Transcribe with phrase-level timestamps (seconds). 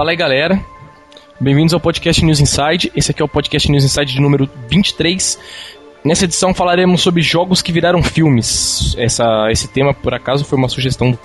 [0.00, 0.58] Fala aí, galera.
[1.38, 2.90] Bem-vindos ao podcast News Inside.
[2.96, 5.38] Esse aqui é o podcast News Inside de número 23.
[6.02, 8.94] Nessa edição falaremos sobre jogos que viraram filmes.
[8.96, 11.18] Essa, esse tema, por acaso, foi uma sugestão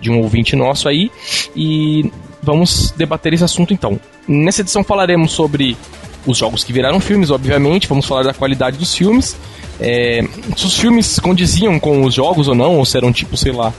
[0.00, 1.10] de um ouvinte nosso aí.
[1.56, 2.08] E
[2.40, 3.98] vamos debater esse assunto então.
[4.28, 5.76] Nessa edição falaremos sobre
[6.24, 7.88] os jogos que viraram filmes, obviamente.
[7.88, 9.36] Vamos falar da qualidade dos filmes.
[9.80, 10.22] É,
[10.56, 13.74] se os filmes condiziam com os jogos ou não, ou se eram tipo, sei lá,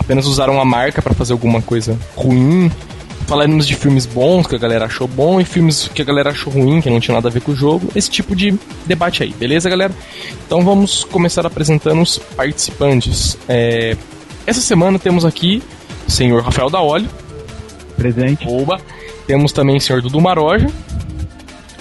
[0.00, 2.72] apenas usaram a marca para fazer alguma coisa ruim.
[3.28, 6.50] Falaremos de filmes bons que a galera achou bom e filmes que a galera achou
[6.50, 7.86] ruim, que não tinha nada a ver com o jogo.
[7.94, 9.92] Esse tipo de debate aí, beleza, galera?
[10.46, 13.36] Então vamos começar apresentando os participantes.
[13.46, 13.94] É,
[14.46, 15.62] essa semana temos aqui
[16.06, 17.06] o senhor Rafael Daolio.
[17.98, 18.48] Presente.
[18.48, 18.80] Oba.
[19.26, 20.66] Temos também o senhor Dudu Maroja.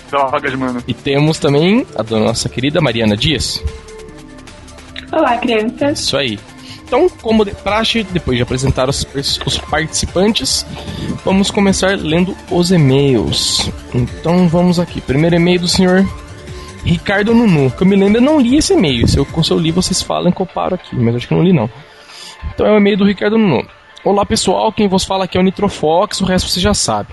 [0.10, 0.84] Drogas, mano.
[0.86, 3.64] E temos também a nossa querida Mariana Dias.
[5.14, 6.02] Olá, crianças.
[6.02, 6.38] Isso aí.
[6.88, 9.06] Então, como de praxe, depois de apresentar os,
[9.46, 10.66] os participantes,
[11.26, 13.70] vamos começar lendo os e-mails.
[13.94, 15.02] Então vamos aqui.
[15.02, 16.08] Primeiro e-mail do senhor
[16.86, 17.70] Ricardo Nunu.
[17.72, 19.06] Que eu me lembro, eu não li esse e-mail.
[19.06, 21.38] Se eu, se eu li, vocês falam que eu paro aqui, mas acho que eu
[21.38, 21.70] não li não.
[22.54, 23.68] Então é o e-mail do Ricardo Nunu.
[24.06, 27.10] Olá pessoal, quem vos fala aqui é o Nitrofox, o resto você já sabe.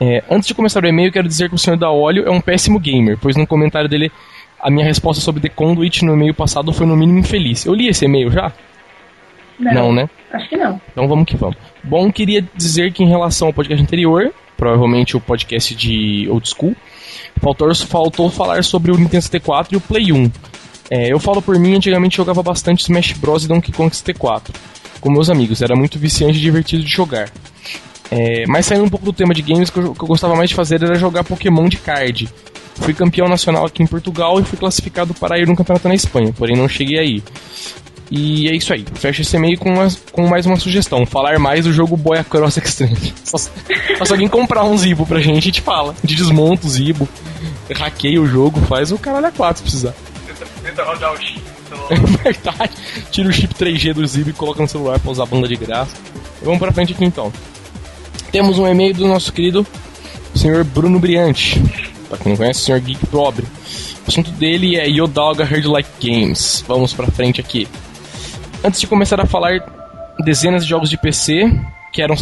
[0.00, 2.40] É, antes de começar o e-mail, quero dizer que o senhor da Óleo é um
[2.40, 4.10] péssimo gamer, pois no comentário dele
[4.58, 7.66] a minha resposta sobre The Conduit no e-mail passado foi no mínimo infeliz.
[7.66, 8.50] Eu li esse e-mail já?
[9.58, 10.08] Não, Não, né?
[10.32, 10.80] Acho que não.
[10.92, 11.56] Então vamos que vamos.
[11.82, 16.74] Bom, queria dizer que em relação ao podcast anterior, provavelmente o podcast de Old School,
[17.40, 20.30] faltou, faltou falar sobre o Nintendo 64 e o Play 1.
[20.90, 23.44] É, eu falo por mim, antigamente jogava bastante Smash Bros.
[23.44, 24.52] e Donkey Kong 64
[25.06, 27.30] com meus amigos, era muito viciante e divertido de jogar.
[28.10, 30.50] É, mas saindo um pouco do tema de games, que eu, que eu gostava mais
[30.50, 32.28] de fazer era jogar Pokémon de card.
[32.74, 36.32] Fui campeão nacional aqui em Portugal e fui classificado para ir no campeonato na Espanha,
[36.36, 37.22] porém não cheguei aí.
[38.10, 38.84] E é isso aí.
[38.94, 41.04] Fecha esse e-mail com, uma- com mais uma sugestão.
[41.04, 43.12] Falar mais do jogo Boia Cross Extreme.
[43.24, 43.50] Só, se
[44.10, 45.92] alguém comprar um Zibo pra gente, a gente fala.
[46.02, 47.08] A gente desmonta o Zibo,
[47.74, 49.94] hackeia o jogo, faz o caralho a 4 se precisar.
[50.26, 51.42] Tenta, tenta rodar o chip.
[51.90, 52.72] É verdade.
[53.10, 55.56] Tira o chip 3G do Zibo e coloca no celular pra usar a banda de
[55.56, 55.96] graça.
[56.42, 57.32] Vamos pra frente aqui então.
[58.30, 59.66] Temos um e-mail do nosso querido
[60.34, 61.60] senhor Bruno Briante.
[62.08, 63.44] Pra quem não conhece, o senhor Geek Pobre.
[63.44, 66.64] O assunto dele é Yodaga Hard Like Games.
[66.68, 67.66] Vamos pra frente aqui.
[68.66, 69.60] Antes de começar a falar
[70.18, 71.48] dezenas de jogos de PC
[71.92, 72.16] que eram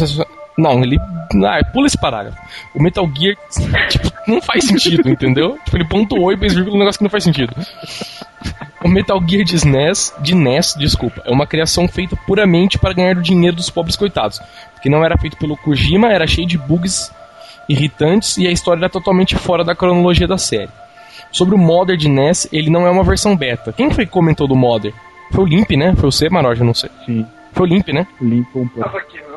[0.55, 0.97] não, ele.
[1.43, 2.37] Ah, pula esse parágrafo.
[2.73, 3.35] O Metal Gear,
[3.89, 5.57] tipo, não faz sentido, entendeu?
[5.65, 7.53] Tipo, ele pontuou e fez vírgula um negócio que não faz sentido.
[8.83, 13.17] O Metal Gear de SNES, de NES, desculpa, é uma criação feita puramente para ganhar
[13.17, 14.39] o dinheiro dos pobres coitados.
[14.81, 17.11] Que não era feito pelo Kojima, era cheio de bugs
[17.67, 20.69] irritantes e a história era totalmente fora da cronologia da série.
[21.31, 23.73] Sobre o Modder de NES, ele não é uma versão beta.
[23.73, 24.93] Quem foi que comentou do Modder?
[25.35, 25.93] Foi o Limp, né?
[25.97, 26.63] Foi você, Maroja?
[26.63, 26.89] Não sei.
[27.05, 28.07] Sim, Foi o Limp, né?
[28.21, 28.89] limpo um pouco.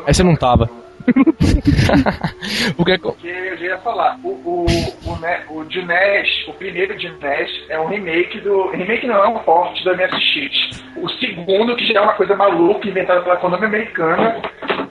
[0.06, 0.70] Aí você não tava.
[2.78, 3.02] o que é que...
[3.02, 4.66] Porque eu já ia falar, o, o,
[5.06, 8.68] o, Ne- o de NES, o primeiro de NES, é um remake do.
[8.70, 10.82] Remake não, é um porte do MSX.
[10.96, 14.40] O segundo, que já é uma coisa maluca, inventada pela economia americana,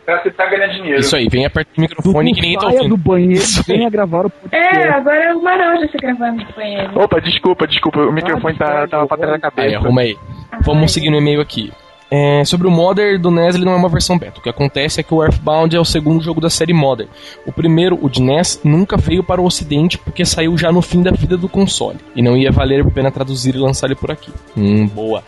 [0.05, 0.99] pra tentar ganhar dinheiro.
[0.99, 2.97] Isso aí, venha perto do microfone que ninguém tá saia do ouvindo.
[2.97, 3.63] banheiro aí.
[3.77, 4.77] venha gravar o podcast.
[4.77, 6.99] É, agora é o Maroja se gravando no banheiro.
[6.99, 9.77] Opa, desculpa, desculpa, o microfone tá, tava pra trás da Aí, cabeça.
[9.77, 10.15] arruma aí.
[10.61, 11.71] Vamos seguir no e-mail aqui.
[12.09, 14.39] É, sobre o Modder do NES, ele não é uma versão beta.
[14.39, 17.07] O que acontece é que o Earthbound é o segundo jogo da série Modder.
[17.45, 21.01] O primeiro, o de NES, nunca veio para o ocidente porque saiu já no fim
[21.01, 21.99] da vida do console.
[22.15, 24.31] E não ia valer a pena traduzir e lançar ele por aqui.
[24.55, 25.21] Hum, boa.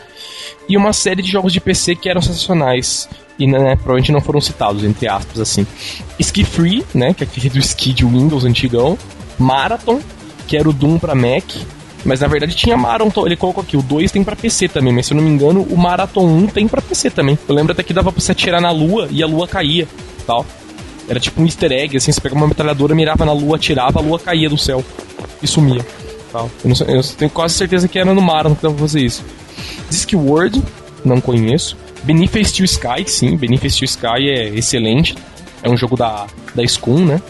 [0.68, 3.10] E uma série de jogos de PC que eram sensacionais.
[3.38, 5.66] E né, provavelmente não foram citados, entre aspas, assim.
[6.20, 7.14] Ski Free, né?
[7.14, 8.98] Que é aquele do Ski de Windows antigão.
[9.38, 10.02] Marathon,
[10.48, 11.46] que era o Doom pra Mac.
[12.06, 15.06] Mas na verdade tinha Marathon, ele colocou aqui, o 2 tem pra PC também, mas
[15.06, 17.38] se eu não me engano, o Marathon 1 tem pra PC também.
[17.48, 19.88] Eu lembro até que dava pra você atirar na lua e a lua caía,
[20.26, 20.46] tal.
[21.10, 24.02] Era tipo um easter egg, assim, você pegava uma metralhadora, mirava na lua, atirava, a
[24.02, 24.84] lua caía do céu
[25.42, 25.86] e sumia.
[26.32, 26.50] Tal.
[26.64, 29.24] Eu, não eu tenho quase certeza que era no Marathon que dava pra fazer isso.
[29.90, 30.62] Discworld,
[31.04, 31.76] não conheço.
[32.04, 35.16] Beneath Steel Sky, sim, Beneath Steel Sky é excelente.
[35.62, 37.22] É um jogo da, da Scum, né?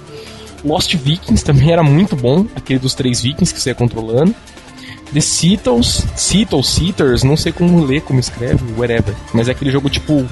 [0.63, 4.36] Lost Vikings também era muito bom, aquele dos três vikings que você ia controlando.
[5.14, 9.16] The Seattle,s Seattle, Seaters, não sei como ler, como escreve, whatever.
[9.34, 10.28] Mas é aquele jogo tipo.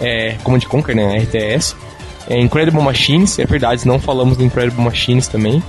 [0.00, 1.18] É, Command Conquer, né?
[1.18, 1.76] RTS.
[2.28, 5.62] É Incredible Machines, é verdade, não falamos do Incredible Machines também.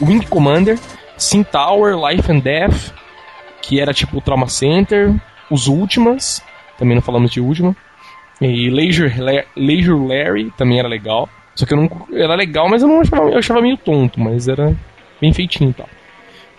[0.00, 0.78] Wing Commander,
[1.16, 2.92] Sim Tower, Life and Death,
[3.60, 5.14] que era tipo Trauma Center.
[5.50, 6.42] Os Últimas,
[6.78, 7.76] também não falamos de Última.
[8.40, 9.12] E Leisure
[10.06, 11.28] Larry também era legal.
[11.54, 11.90] Só que eu não.
[12.12, 14.76] Era legal, mas eu não achava, eu achava meio tonto, mas era
[15.20, 15.88] bem feitinho e tal.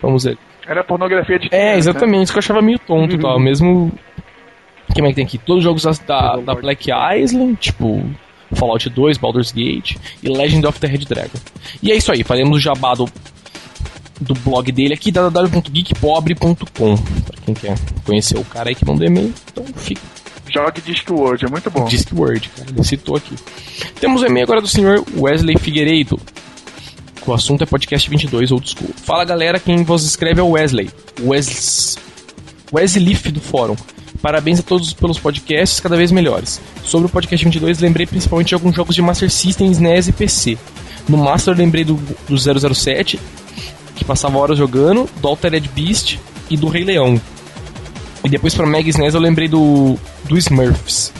[0.02, 0.36] Vamos ver.
[0.66, 1.78] Era pornografia de É, criança, né?
[1.78, 3.38] exatamente, isso que eu achava meio tonto e tal.
[3.40, 3.92] Mesmo.
[4.94, 5.38] Como é que tem aqui?
[5.38, 8.04] Todos os jogos da, da, da Black Island, tipo.
[8.52, 11.38] Fallout 2, Baldur's Gate e Legend of the Red Dragon.
[11.80, 13.08] E é isso aí, faremos o jabá do,
[14.20, 16.96] do blog dele aqui, www.geekpobre.com.
[16.96, 20.00] Pra quem quer conhecer o cara aí que mandou e-mail, então fica.
[20.52, 21.84] Jogue Discworld, é muito bom.
[21.84, 23.36] Discworld, cara, ele citou aqui.
[24.00, 26.18] Temos o e-mail agora do senhor Wesley Figueiredo.
[27.26, 28.90] O assunto é podcast 22 Old School.
[28.96, 30.90] Fala galera, quem vos escreve é o Wesley.
[31.20, 31.98] Wes...
[32.72, 33.76] Wesley do fórum.
[34.22, 36.60] Parabéns a todos pelos podcasts cada vez melhores.
[36.84, 40.58] Sobre o podcast 22, lembrei principalmente de alguns jogos de Master System, SNES e PC.
[41.08, 41.94] No Master lembrei do,
[42.28, 43.18] do 007,
[43.96, 46.18] que passava horas jogando, do Altered Beast
[46.48, 47.20] e do Rei Leão.
[48.24, 51.12] E depois pra Mega SNES eu lembrei do, do Smurfs.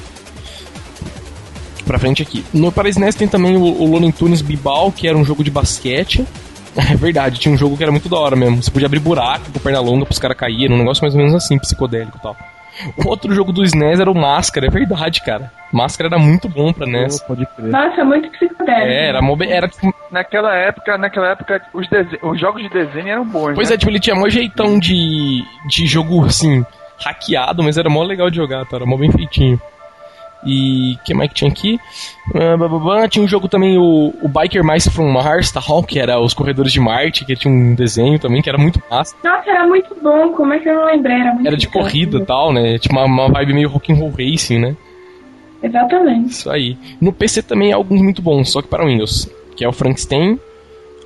[1.90, 2.44] Pra frente aqui.
[2.54, 5.50] No para SNES tem também o, o Looney Tunes Bibal, que era um jogo de
[5.50, 6.24] basquete.
[6.76, 8.62] É verdade, tinha um jogo que era muito da hora mesmo.
[8.62, 11.34] Você podia abrir buraco com perna longa pros caras caírem, um negócio mais ou menos
[11.34, 12.36] assim, psicodélico e tal.
[12.96, 15.50] O outro jogo do SNES era o Máscara, é verdade, cara.
[15.72, 17.20] Máscara era muito bom pra NES.
[17.20, 17.72] Oh, pode crer.
[17.72, 18.86] Nossa, muito psicodélico.
[18.86, 23.08] É, era, mobe- era tipo, Naquela época, naquela época, os, dese- os jogos de desenho
[23.08, 23.74] eram bons, Pois né?
[23.74, 26.64] é, tipo, ele tinha mó jeitão de, de jogo, assim,
[27.04, 28.76] hackeado, mas era mó legal de jogar, tá?
[28.76, 29.60] Era mó bem feitinho.
[30.44, 31.78] E que mais que tinha aqui?
[32.32, 33.08] Blá, blá, blá.
[33.08, 36.72] Tinha um jogo também, o, o Biker Mice from Mars, tal, que era os Corredores
[36.72, 39.14] de Marte, que tinha um desenho também, que era muito massa.
[39.22, 40.32] Nossa, era muito bom.
[40.32, 41.16] Como é que eu não lembrei?
[41.16, 42.78] Era muito Era de corrida e tal, né?
[42.78, 44.76] Tipo uma, uma vibe meio rock'n'roll racing, né?
[45.62, 46.30] Exatamente.
[46.30, 46.76] Isso aí.
[47.00, 49.28] No PC também há alguns muito bons, só que para Windows.
[49.56, 50.38] Que é o Frankenstein,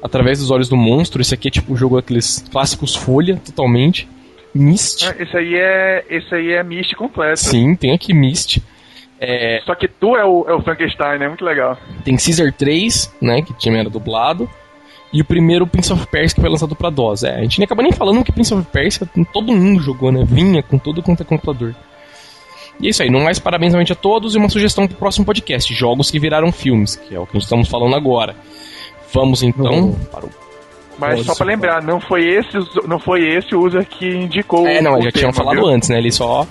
[0.04, 1.22] Através dos Olhos do Monstro.
[1.22, 4.06] Esse aqui é tipo o jogo daqueles clássicos Folha, totalmente.
[4.54, 5.08] Myst.
[5.08, 7.40] Ah, Esse aí é, esse aí é Mist completo.
[7.40, 8.58] Sim, tem aqui Myst.
[9.24, 11.28] É, Só que tu é o, é o Frankenstein, né?
[11.28, 11.76] Muito legal.
[12.04, 13.42] tem Caesar 3, né?
[13.42, 14.48] Que tinha era dublado.
[15.12, 17.22] E o primeiro Prince of Persia que foi lançado pra DOS.
[17.22, 20.24] É, a gente nem acaba nem falando que Prince of Persia todo mundo jogou, né?
[20.26, 21.74] Vinha com todo quanto é computador.
[22.80, 25.24] E é isso aí, não mais parabéns realmente a todos e uma sugestão pro próximo
[25.24, 28.34] podcast: jogos que viraram filmes, que é o que gente estamos falando agora.
[29.12, 30.06] Vamos então Oh.
[30.06, 30.30] para o.
[30.98, 32.56] Mas Nossa, só pra lembrar, não foi esse,
[32.86, 35.66] não foi esse o user que indicou É, não, o já tinham falado viu?
[35.66, 35.98] antes, né?
[35.98, 36.46] Ele só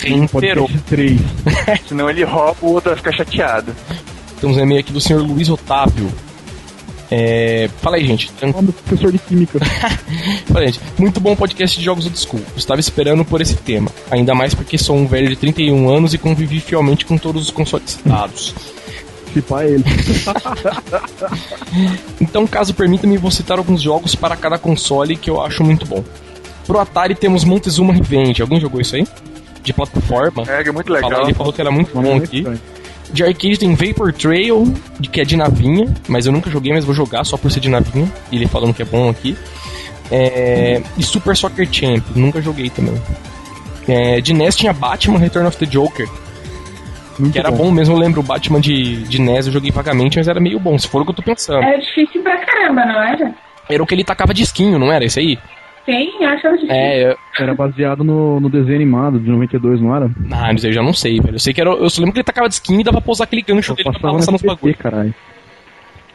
[0.00, 0.66] reiterou.
[0.68, 1.20] Podcast 3.
[1.88, 3.74] Senão ele rouba, o outro vai ficar chateado.
[4.40, 6.10] Temos um e-mail aqui do senhor Luiz Otávio.
[7.12, 8.30] É, fala aí, gente.
[8.32, 9.58] Tran- Nome do professor de química.
[10.46, 10.80] Fala aí, gente.
[10.96, 12.40] Muito bom podcast de jogos old school.
[12.56, 13.90] Estava esperando por esse tema.
[14.12, 17.50] Ainda mais porque sou um velho de 31 anos e convivi fielmente com todos os
[17.50, 18.54] consoles citados.
[19.34, 19.82] Se pá ele.
[22.20, 26.04] Então, caso permita-me, vou citar alguns jogos para cada console que eu acho muito bom.
[26.66, 28.42] Pro Atari temos Montezuma Revenge.
[28.42, 29.06] Alguém jogou isso aí?
[29.62, 30.42] De plataforma?
[30.48, 31.22] É, é muito legal.
[31.24, 32.46] ele falou que era muito bom aqui.
[33.12, 36.84] De arcade tem Vapor Trail, de- que é de navinha, mas eu nunca joguei, mas
[36.84, 38.10] vou jogar só por ser de navinha.
[38.30, 39.36] E ele falando que é bom aqui.
[40.10, 43.00] É, e Super Soccer Champ, nunca joguei também.
[43.88, 46.08] É, de NES tinha Batman Return of the Joker,
[47.18, 47.70] Muito que era bom.
[47.70, 50.78] mesmo, eu lembro o Batman de, de NES, eu joguei vagamente, mas era meio bom,
[50.78, 51.62] se for o que eu tô pensando.
[51.62, 53.34] Era difícil pra caramba, não era?
[53.68, 55.38] Era o que ele tacava disquinho, não era esse aí?
[55.86, 56.74] Sim, eu achava difícil.
[56.76, 60.06] É, eu- Era baseado no, no desenho animado de 92, não era?
[60.06, 61.34] ah, mas eu já não sei, velho.
[61.36, 61.70] Eu sei que era.
[61.70, 63.90] Eu só lembro que ele tacava disquinho e dava pra usar aquele gancho Eu dele
[63.90, 64.76] pra balançar no nos bagulhos.
[64.76, 65.14] caralho.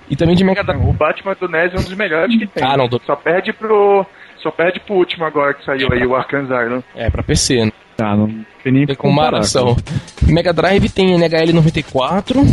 [0.09, 0.81] E também de Mega Drive.
[0.87, 2.63] O Batman do NES é um dos melhores que tem.
[2.63, 4.05] Ah, não, do- Só perde pro.
[4.41, 6.83] Só perde pro último agora que saiu aí, o Arkansas Island.
[6.95, 7.71] É, pra PC, né?
[7.99, 8.27] Ah, não
[8.63, 9.73] tem nem Tem que comparar, comparação.
[9.75, 10.31] cara.
[10.31, 12.39] Mega Drive tem NHL 94.
[12.41, 12.45] O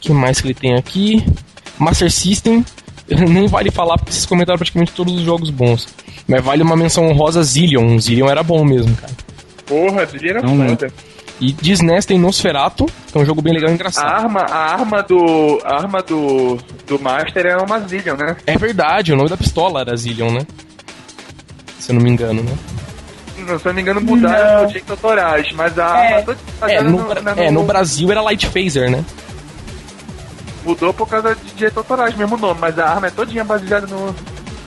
[0.00, 1.22] que mais que ele tem aqui?
[1.78, 2.64] Master System.
[3.28, 5.86] Nem vale falar porque vocês comentaram praticamente todos os jogos bons.
[6.26, 7.98] Mas vale uma menção honrosa Zillion.
[7.98, 9.12] Zillion era bom mesmo, cara.
[9.66, 10.92] Porra, ele era Não foda.
[11.40, 14.06] E de SNES tem Nosferatu, que é um jogo bem legal e A engraçado.
[14.06, 15.60] arma, a arma do.
[15.64, 16.58] A arma do.
[16.86, 18.36] do Master é uma Zillion, né?
[18.46, 20.46] É verdade, o nome da pistola era Zillion, né?
[21.78, 22.52] Se eu não me engano, né?
[23.38, 26.12] Não, se eu não me engano, mudaram o jeito autorais, mas a É.
[26.14, 29.04] arma toda É, baseada no, no- na- é, no Brasil era Light Phaser, né?
[30.64, 34.14] Mudou por causa de direito autorais, mesmo nome, mas a arma é todinha baseada no,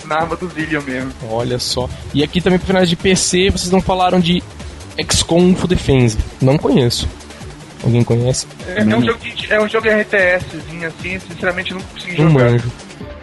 [0.05, 1.11] na arma do Zillion mesmo.
[1.29, 1.89] Olha só.
[2.13, 4.43] E aqui também para finais de PC, vocês não falaram de
[5.11, 6.17] XCOM Full Defense.
[6.41, 7.07] Não conheço.
[7.83, 8.47] Alguém conhece?
[8.67, 12.51] É, é um jogo de, é um jogo RTSzinho assim, sinceramente não consegui Não jogar.
[12.51, 12.71] manjo.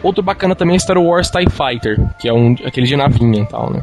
[0.03, 3.47] Outro bacana também é Star Wars TIE Fighter, que é um, aquele de navinha e
[3.47, 3.83] tal, né?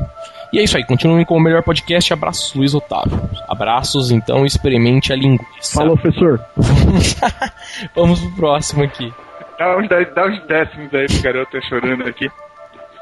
[0.53, 2.12] E é isso aí, continuem com o melhor podcast.
[2.12, 3.22] Abraços, Luiz Otávio.
[3.48, 5.74] Abraços, então, experimente a linguiça.
[5.75, 6.41] Fala, professor.
[7.96, 9.13] Vamos pro próximo aqui.
[9.58, 12.29] Dá uns, dez- dá uns décimos aí pro garoto tá chorando aqui.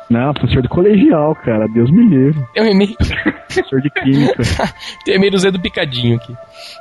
[0.09, 1.67] Não, professor de colegial, cara.
[1.67, 2.43] Deus me livre.
[2.53, 4.43] Tem um e-mail, Professor de química.
[5.05, 6.35] tem um e-mail do Zé do Picadinho aqui.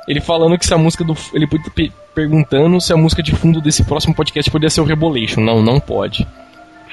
[0.07, 1.15] Ele falando que se a música do.
[1.33, 1.47] Ele
[2.13, 5.41] perguntando se a música de fundo desse próximo podcast poderia ser o Rebolation.
[5.41, 6.27] Não, não pode.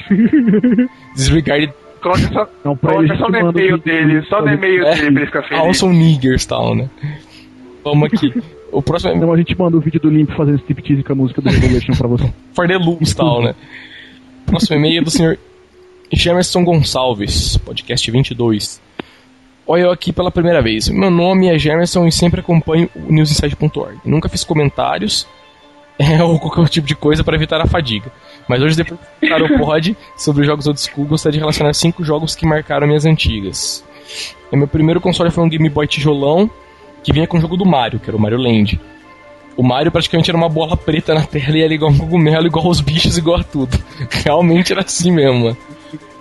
[1.17, 1.73] Disregard
[2.03, 4.95] Coloca só, Não, pra ele coloca só no e-mail o- dele, só no e-mail É,
[4.95, 5.65] dele pra ele ficar feliz.
[5.65, 6.89] Awesome Niggers tal, né?
[7.85, 8.33] Vamos aqui.
[8.73, 11.17] O próximo é Então a gente manda o vídeo do Limp fazendo striptease com a
[11.17, 12.33] música do Revolution pra você.
[12.55, 13.55] For the Loops e tal, né?
[14.45, 15.39] Próximo e-mail é do senhor
[16.13, 18.81] Gemerson Gonçalves, podcast 22.
[19.67, 20.89] Olha eu aqui pela primeira vez.
[20.89, 23.99] Meu nome é Gemerson e sempre acompanho o newsinside.org.
[24.05, 25.27] Nunca fiz comentários
[25.99, 28.13] é, ou qualquer tipo de coisa para evitar a fadiga.
[28.49, 32.05] Mas hoje, depois de o pod sobre os jogos old school, gostaria de relacionar cinco
[32.05, 33.85] jogos que marcaram minhas antigas.
[34.53, 36.51] É, meu primeiro console foi um Game Boy tijolão
[37.03, 38.81] que vinha com o jogo do Mario, que era o Mario Land.
[39.57, 42.67] O Mario praticamente era uma bola preta na tela e era igual um cogumelo, igual
[42.67, 43.79] aos bichos, igual a tudo.
[44.25, 45.57] Realmente era assim mesmo, mano.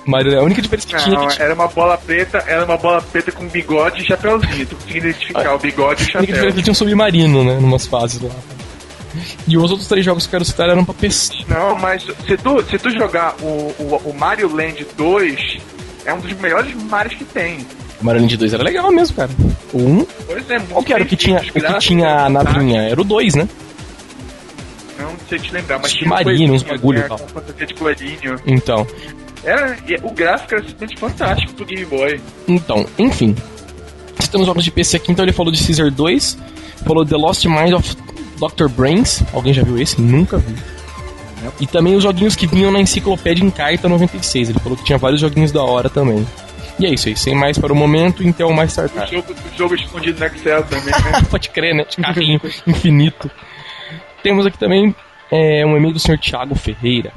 [0.05, 2.63] Mario, a única diferença que tinha é Não, que tinha, era uma bola preta, era
[2.63, 4.65] uma bola preta com bigode e chapéuzinho.
[4.67, 6.25] Tu conseguia identificar o bigode e o a única chapéu.
[6.25, 7.58] diferença que tinha um submarino, né?
[7.60, 8.29] Numas fases lá.
[9.48, 11.34] E os outros três jogos que eu quero citar eram pra PC.
[11.48, 15.57] Não, mas se tu, se tu jogar o, o, o Mario Land 2,
[16.05, 17.65] é um dos melhores Marios que tem.
[18.01, 19.31] O Mario Land 2 era legal mesmo, cara.
[19.74, 22.81] O 1, Pois é, qual que era o que tinha, o que tinha a navinha?
[22.84, 23.48] Era o 2, né?
[25.00, 27.19] Não sei te lembrar, mas tinha um uns bagulho e tal.
[27.67, 28.36] de coelhinho.
[28.45, 28.88] Então.
[29.43, 32.19] Era, o gráfico era simplesmente fantástico pro Game Boy.
[32.48, 33.36] Então, enfim.
[34.19, 36.38] Estamos jogos de PC aqui, então ele falou de Caesar 2,
[36.86, 37.95] falou The Lost Mind of
[38.37, 38.67] Dr.
[38.69, 39.23] Brains.
[39.33, 40.01] Alguém já viu esse?
[40.01, 40.55] Nunca vi.
[41.59, 44.49] E também os joguinhos que vinham na enciclopédia em carta 96.
[44.49, 46.25] Ele falou que tinha vários joguinhos da hora também.
[46.79, 49.09] E é isso aí, sem mais para o momento, Intel mais O startup.
[49.13, 51.21] jogo, o jogo escondido no Excel também, né?
[51.29, 51.85] Pode crer, né?
[51.89, 53.29] De carrinho infinito.
[54.23, 54.93] Temos aqui também
[55.31, 57.13] é, um e-mail do senhor Thiago Ferreira.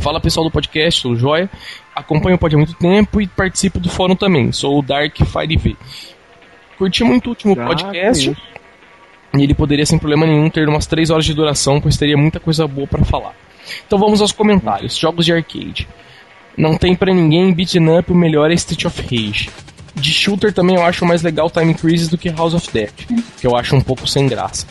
[0.00, 1.50] Fala pessoal do podcast, sou o Joia.
[1.94, 4.50] Acompanho o pod há muito tempo e participo do fórum também.
[4.52, 5.76] Sou o Dark Fire V.
[6.78, 8.36] Curti muito o último podcast.
[9.36, 12.40] E ele poderia sem problema nenhum ter umas 3 horas de duração, pois teria muita
[12.40, 13.34] coisa boa pra falar.
[13.86, 14.96] Então vamos aos comentários.
[14.96, 15.86] Jogos de arcade.
[16.56, 19.50] Não tem pra ninguém beat'em up, o melhor é Street of Rage.
[19.94, 23.06] De shooter também eu acho mais legal Time Crisis do que House of Death,
[23.40, 24.66] que eu acho um pouco sem graça.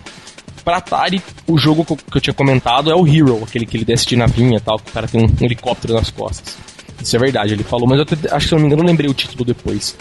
[0.64, 3.78] Pra Atari, o jogo que eu- que eu tinha comentado é o Hero, aquele que
[3.78, 6.58] ele desce de navinha e tal, que o cara tem um helicóptero nas costas.
[7.02, 8.84] Isso é verdade, ele falou, mas eu até- acho que se eu não me engano
[8.84, 9.96] eu lembrei o título depois.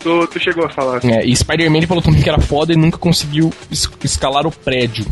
[0.00, 1.04] Tu, tu chegou a falar.
[1.04, 5.04] É, e Spider-Man falou também que era foda e nunca conseguiu es- escalar o prédio.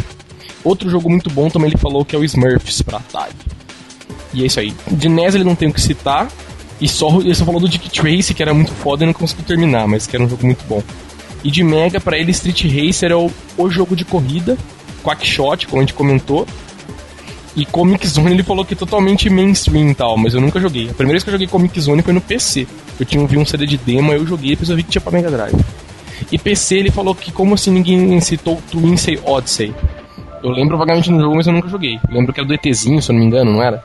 [0.65, 3.33] Outro jogo muito bom também ele falou que é o Smurfs pra Atari.
[4.35, 4.75] E é isso aí.
[4.91, 6.29] De NES ele não tem o que citar.
[6.81, 9.45] E só, ele só falou do Dick Tracy, que era muito foda e não conseguiu
[9.45, 10.83] terminar, mas que era um jogo muito bom.
[11.45, 14.57] E de Mega, pra ele, Street Racer é o, o jogo de corrida.
[15.03, 16.47] Quackshot, como a gente comentou.
[17.59, 20.85] E Comic Zone ele falou que é totalmente mainstream e tal, mas eu nunca joguei.
[20.91, 22.69] A primeira vez que eu joguei Comic Zone foi no PC.
[23.01, 25.03] Eu tinha vi um CD de demo, eu joguei e depois eu vi que tinha
[25.03, 25.61] pra Mega Drive.
[26.31, 29.75] E PC ele falou que como assim ninguém citou Twinsay Odyssey?
[30.41, 31.97] Eu lembro vagamente no jogo, mas eu nunca joguei.
[31.97, 33.83] Eu lembro que era do ETzinho, se eu não me engano, não era?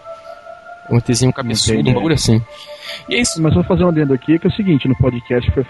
[0.91, 1.95] Um ETzinho cabeçudo, um Entendi.
[1.95, 2.39] bagulho assim.
[3.09, 3.41] E é isso.
[3.41, 5.63] Mas vou fazer um adendo aqui, que é o seguinte, no podcast foi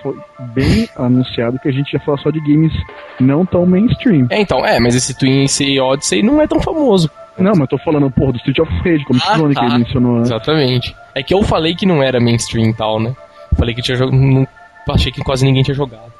[0.53, 2.73] bem anunciado que a gente ia falar só de games
[3.17, 4.27] não tão mainstream.
[4.29, 7.09] É, então, é, mas esse Twinsay Odyssey não é tão famoso.
[7.37, 9.65] Não, mas eu tô falando, porra, do Street of Rage, como Ah, Zone que tá.
[9.67, 10.29] ele mencionou antes.
[10.31, 10.95] Exatamente.
[11.15, 13.15] É que eu falei que não era mainstream e tal, né?
[13.57, 14.13] Falei que tinha jogo.
[14.15, 14.45] Não,
[14.89, 16.11] achei que quase ninguém tinha jogado.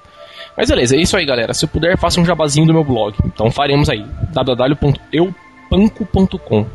[0.56, 1.54] Mas beleza, é isso aí, galera.
[1.54, 3.16] Se eu puder, faça um jabazinho do meu blog.
[3.26, 4.06] Então faremos aí.
[4.34, 6.66] www.eupanco.com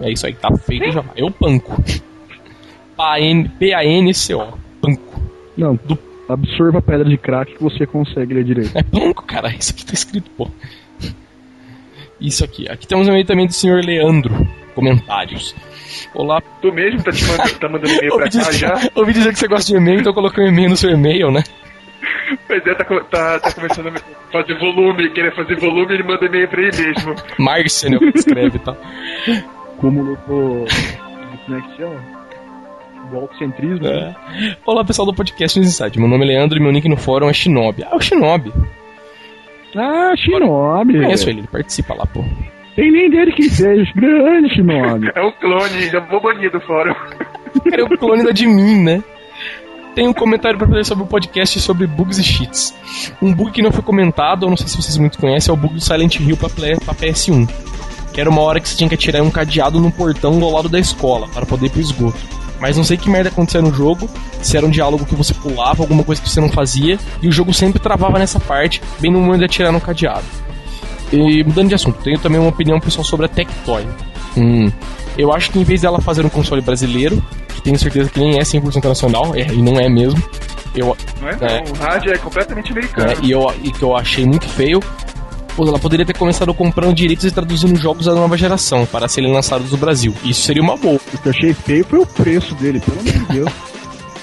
[0.00, 1.10] É isso aí, tá feito o jabá.
[1.16, 1.82] Eu panco.
[3.58, 4.46] P-A-N-C-O.
[4.80, 5.20] Panco.
[5.56, 5.78] Não,
[6.28, 8.76] absorva a pedra de crack que você consegue ler direito.
[8.76, 9.48] É panco, cara.
[9.54, 10.48] Isso aqui tá escrito, pô.
[12.22, 12.68] Isso aqui.
[12.68, 14.46] Aqui temos um e-mail também do senhor Leandro.
[14.74, 15.54] Comentários.
[16.14, 18.80] Olá, Tu mesmo tá, te mandando, tá mandando e-mail pra cá dizer, já?
[18.94, 21.30] ouvi dizer que você gosta de e-mail, então eu coloquei um e-mail no seu e-mail,
[21.30, 21.42] né?
[22.46, 23.92] Pois é, tá, tá, tá começando a
[24.30, 27.14] fazer volume, querer fazer volume, ele manda e-mail pra ele mesmo.
[27.38, 27.98] Márcia, né?
[27.98, 28.76] que escreve e tal.
[29.78, 30.64] Cúmulo do.
[31.44, 32.22] Como é que chama?
[33.10, 33.86] Do.
[33.86, 34.16] É.
[34.64, 35.98] Olá, pessoal do podcast Insight.
[35.98, 37.84] Meu nome é Leandro e meu nick no fórum é Shinobi.
[37.84, 38.50] Ah, o Shinobi.
[39.76, 40.92] Ah, Shinobi.
[41.00, 42.24] Conheço ele, ele participa lá, pô.
[42.76, 43.90] Tem nem dele que seja.
[43.94, 45.10] Grande Shinobi.
[45.14, 46.94] É um clone, já vou banir do fórum.
[47.68, 49.02] Cara, é o clone da de mim, né?
[49.94, 52.74] Tem um comentário pra fazer sobre o podcast sobre bugs e cheats.
[53.20, 55.56] Um bug que não foi comentado, eu não sei se vocês muito conhecem, é o
[55.56, 57.46] bug do Silent Hill pra, play- pra PS1.
[58.14, 60.68] Que era uma hora que você tinha que atirar um cadeado no portão do lado
[60.68, 62.18] da escola, para poder ir pro esgoto.
[62.62, 64.08] Mas não sei que merda acontecia no jogo,
[64.40, 67.32] se era um diálogo que você pulava, alguma coisa que você não fazia, e o
[67.32, 70.22] jogo sempre travava nessa parte, bem no momento de atirar no cadeado.
[71.12, 73.84] E mudando de assunto, tenho também uma opinião pessoal sobre a Tectoy.
[74.36, 74.70] Hum,
[75.18, 78.38] eu acho que em vez dela fazer um console brasileiro, que tenho certeza que nem
[78.38, 80.22] é 100% nacional, é, e não é mesmo,
[80.72, 81.32] eu, Não é?
[81.32, 81.64] É.
[81.64, 83.08] Não, o rádio é completamente americano.
[83.08, 84.78] né, e, eu, e que eu achei muito feio,
[85.58, 89.70] ela poderia ter começado comprando direitos e traduzindo jogos da nova geração para serem lançados
[89.70, 90.14] no Brasil.
[90.24, 91.00] Isso seria uma boa.
[91.12, 93.52] O que eu achei feio foi o preço dele, pelo amor de Deus.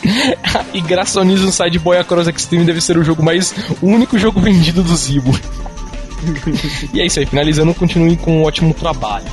[0.73, 3.53] e graças ao News Inside Boy Across Extreme deve ser o jogo mais.
[3.81, 5.37] o único jogo vendido do Zibo.
[6.93, 9.27] e é isso aí, finalizando, continue com um ótimo trabalho.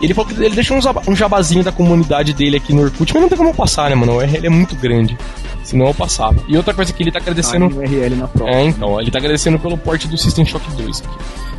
[0.00, 0.76] Ele falou que ele deixou
[1.06, 4.14] um, jabazinho da comunidade dele aqui no Orkut, mas não tem como passar, né, mano?
[4.14, 5.16] O URL é muito grande.
[5.62, 6.42] Senão eu passava.
[6.48, 7.68] E outra coisa que ele tá agradecendo.
[7.70, 8.50] Tá, URL na prova.
[8.50, 11.18] É, então, ele tá agradecendo pelo porte do System Shock 2 aqui,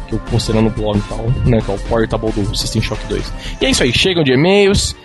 [0.09, 1.59] que eu postei lá no blog e tal, né?
[1.61, 3.33] Que é o portable do System Shock 2.
[3.61, 4.95] E é isso aí, chegam de e-mails.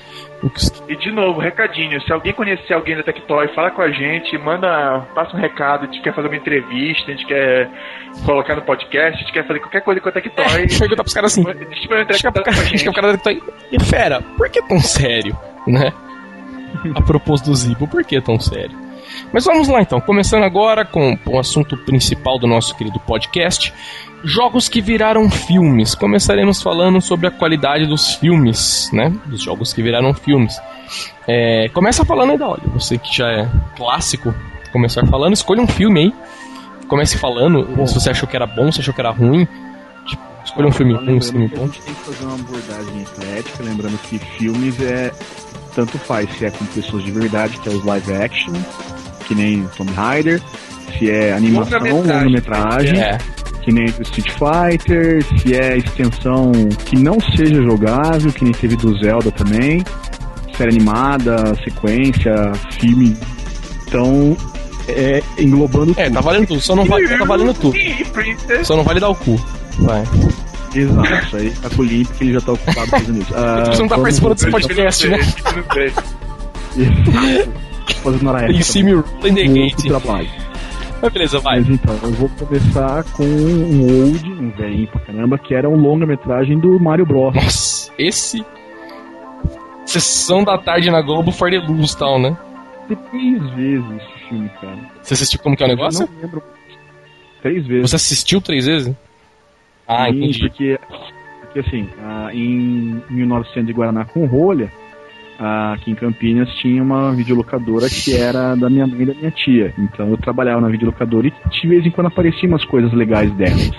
[0.42, 0.50] o
[0.90, 5.00] E de novo, recadinho, se alguém conhecer alguém da Tectoy, fala com a gente, manda,
[5.14, 7.70] passa um recado, a gente quer fazer uma entrevista, a gente quer
[8.26, 10.44] colocar no podcast, a gente quer fazer qualquer coisa com a Tectoy.
[10.44, 11.44] É, pergunta pros caras assim.
[11.44, 12.92] Deixa eu entrar em Chega pro contato cara, com a chega gente.
[12.92, 13.42] pro cara tá aí.
[13.70, 15.36] E fera, por que tão sério,
[15.66, 15.92] né?
[16.94, 18.76] A propósito do Zibo, por que tão sério?
[19.32, 23.72] Mas vamos lá então, começando agora com o assunto principal do nosso querido podcast:
[24.24, 25.94] jogos que viraram filmes.
[25.94, 29.12] Começaremos falando sobre a qualidade dos filmes, né?
[29.26, 30.58] Dos jogos que viraram filmes.
[31.26, 34.34] É, começa falando aí da olha, você que já é clássico,
[34.72, 36.14] começar falando, escolha um filme aí.
[36.88, 39.46] Comece falando se você achou que era bom, se achou que era ruim.
[40.06, 41.66] Tipo, escolha um filme ruim, um filme que A bom.
[41.66, 45.12] gente tem que fazer uma abordagem eclética, lembrando que filmes é.
[45.74, 48.54] Tanto faz se é com pessoas de verdade, que é os live action,
[49.28, 50.40] que nem Tomb Raider,
[50.98, 52.98] se é animação, Longa-metragem.
[52.98, 53.18] É,
[53.62, 56.50] que nem Street Fighter, se é extensão
[56.86, 59.84] que não seja jogável, que nem teve do Zelda também,
[60.56, 62.34] série animada, sequência,
[62.80, 63.14] filme.
[63.86, 64.34] Então,
[64.88, 66.14] é, englobando é, tudo.
[66.14, 67.76] tá valendo tudo, só não vale, tá valendo tudo.
[68.64, 69.38] Só não vale dar o cu.
[69.80, 70.02] Vai.
[70.74, 73.34] Exato, isso aí tá com o Limp que ele já tá ocupado fazendo isso.
[73.34, 75.18] Ah, Você não tá vamos- participando desse podcast, né?
[76.76, 77.67] Exato.
[77.96, 78.64] Fazendo hora E extra.
[78.72, 79.86] see me rolling the gate.
[79.86, 80.28] trabalho.
[81.00, 81.58] Mas beleza, vai.
[81.60, 85.76] Mas então, eu vou começar com um old, um velhinho pra caramba, que era um
[85.76, 87.34] longa-metragem do Mario Bros.
[87.34, 88.44] Nossa, esse.
[89.86, 92.36] Sessão da tarde na Globo for the luz tal, né?
[93.10, 94.78] Três vezes esse filme, cara.
[95.02, 96.04] Você assistiu como que é o negócio?
[96.04, 96.42] Eu não lembro.
[97.42, 97.90] Três vezes.
[97.90, 98.94] Você assistiu três vezes?
[99.86, 100.38] Ah, Sim, entendi.
[100.48, 100.78] Porque,
[101.42, 104.70] porque assim, ah, em 1900 de Guaraná com rolha,
[105.38, 109.72] aqui em Campinas tinha uma videolocadora que era da minha mãe e da minha tia.
[109.78, 113.70] Então eu trabalhava na videolocadora e de vez em quando apareciam umas coisas legais delas.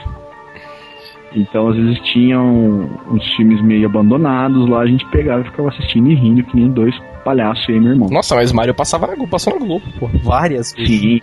[1.35, 6.09] Então às vezes tinham uns filmes meio abandonados lá, a gente pegava e ficava assistindo
[6.09, 8.09] e rindo que nem dois palhaços e meu irmão.
[8.09, 10.09] Nossa, mas Mario passava na Globo, passou na Globo, pô.
[10.23, 10.99] Várias vezes.
[10.99, 11.21] Sim.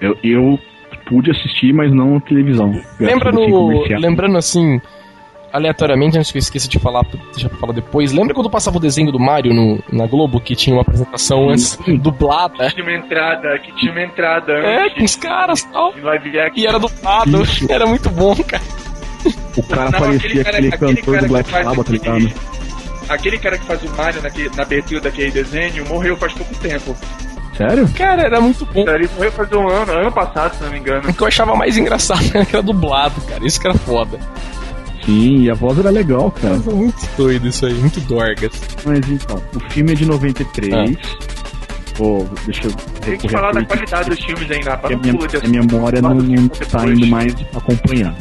[0.00, 0.58] Eu, eu
[1.06, 2.72] pude assistir, mas não na televisão.
[2.98, 3.84] Lembra no.
[3.98, 4.80] Lembrando assim,
[5.56, 8.12] aleatoriamente, antes que eu esqueça de falar, deixa pra falar depois.
[8.12, 11.78] Lembra quando passava o desenho do Mario no, na Globo, que tinha uma apresentação antes
[11.84, 11.96] Sim.
[11.96, 12.70] dublada?
[12.70, 15.92] Tinha uma entrada, que tinha uma entrada É, antes com os caras e tal.
[16.54, 17.42] E era dublado.
[17.42, 17.66] Isso.
[17.72, 18.62] Era muito bom, cara.
[19.56, 22.56] O cara Não, parecia aquele, cantor do Black Sabbath, tá aquele- ligado?
[23.08, 26.96] Aquele cara que faz o Mario naquele, na abertura daquele desenho morreu faz pouco tempo.
[27.56, 27.88] Sério?
[27.96, 28.84] Cara, era muito bom.
[28.88, 31.08] Ele morreu faz um ano, ano passado, se não me engano.
[31.08, 33.46] O que eu achava mais engraçado era que era dublado, cara.
[33.46, 34.18] Isso que era foda.
[35.06, 36.56] Sim, e a voz era legal, cara.
[36.56, 38.50] Muito doido isso aí, muito dorgas.
[38.84, 40.98] Mas então, o filme é de 93.
[41.96, 45.18] Pô, deixa eu Tem que falar da qualidade dos filmes ainda, porque para a não
[45.18, 46.98] minha, a minha memória não, não tá depois.
[46.98, 48.16] indo mais acompanhando.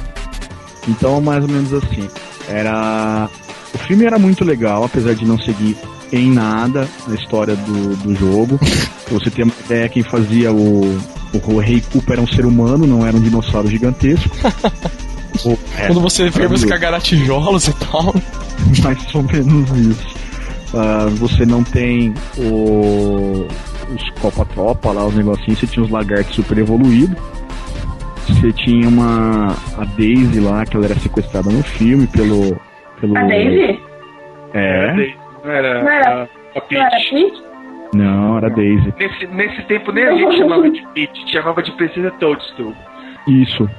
[0.87, 2.07] Então, mais ou menos assim.
[2.47, 3.27] Era.
[3.73, 5.75] O filme era muito legal, apesar de não seguir
[6.13, 8.59] em nada na história do, do jogo.
[8.59, 10.97] pra você ter uma ideia, quem fazia o,
[11.33, 14.29] o Rei Koopa era um ser humano, não era um dinossauro gigantesco.
[15.77, 16.67] É, Quando você vê você maravilhoso.
[16.67, 18.13] cagar a tijolos e tal.
[18.83, 20.15] mais ou menos isso.
[20.73, 23.47] Ah, você não tem o,
[23.93, 27.15] os Copa-Tropa lá, os negocinhos, você tinha os lagartos super evoluídos.
[28.27, 29.55] Você tinha uma.
[29.77, 32.59] a Daisy lá, que ela era sequestrada no filme pelo.
[32.99, 33.79] pelo A Daisy?
[34.53, 34.93] É.
[35.43, 36.23] Não era, Não era-
[36.55, 36.73] a, a Peach.
[36.73, 37.43] Não era Peach?
[37.93, 38.93] Não, era Daisy.
[38.99, 42.73] Nesse, nesse tempo nem a gente chamava de Peach, chamava de Princesa Toadstool.
[43.27, 43.69] Isso.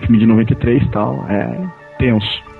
[0.00, 1.24] Filme de 93 e tal.
[1.28, 1.58] É
[1.98, 2.50] tenso.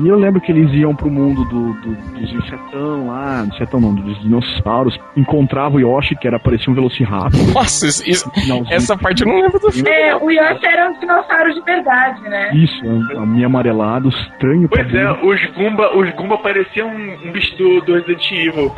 [0.00, 3.94] E eu lembro que eles iam pro mundo do, do- dos insetão lá, insetão não,
[3.94, 7.54] dos dinossauros, encontravam o Yoshi, que era parecia um Velociraptor.
[7.54, 8.30] Nossa, isso- isso-
[8.70, 9.88] essa parte eu não lembro do filme.
[9.88, 12.50] É, o Yoshi era um dinossauro de verdade, né?
[12.56, 12.80] Isso,
[13.16, 17.80] a minha amarelado, estranho Pois é, os Goomba, os Goomba pareciam um, um bicho do,
[17.82, 18.72] do Resident Evil.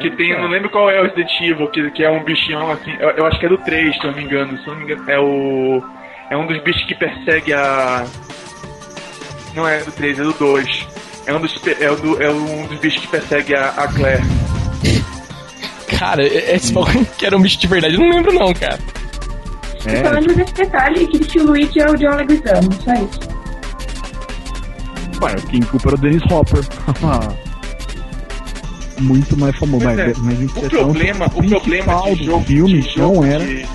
[0.00, 0.42] Que É, tem, cara.
[0.42, 3.26] não lembro qual é o Resident Evil, que, que é um bichão assim, eu, eu
[3.26, 5.08] acho que é do 3, se eu não me engano, se eu não me engano,
[5.10, 5.82] é o.
[6.30, 8.06] É um dos bichos que persegue a.
[9.54, 10.86] Não é do 3, é do 2.
[11.26, 14.22] É um dos, é, o do- é um dos bichos que persegue a, a Claire.
[15.98, 18.78] Cara, esse bagulho que era um bicho de verdade, eu não lembro não, cara.
[19.84, 23.20] É, Só lembro desse detalhe que o Luigi é o John Leguizamo, só isso.
[25.22, 26.64] ué, o King Cooper era o Dennis Hopper.
[29.00, 30.14] Muito mais famoso, Pois mas, é.
[30.20, 33.44] mas O problema, o problema do jogo, filme de jogo não era.
[33.44, 33.66] de-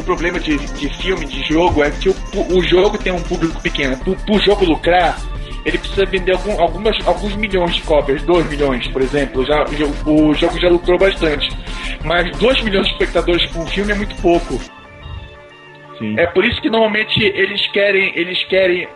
[0.00, 2.14] o problema de, de filme, de jogo, é que o,
[2.56, 3.96] o jogo tem um público pequeno.
[3.96, 5.18] Para o jogo lucrar,
[5.64, 9.44] ele precisa vender algum, algumas, alguns milhões de cópias, 2 milhões, por exemplo.
[9.44, 9.64] Já,
[10.06, 11.50] o jogo já lucrou bastante.
[12.04, 14.58] Mas 2 milhões de espectadores por um filme é muito pouco.
[15.98, 16.18] Sim.
[16.18, 18.88] É por isso que normalmente eles querem, eles querem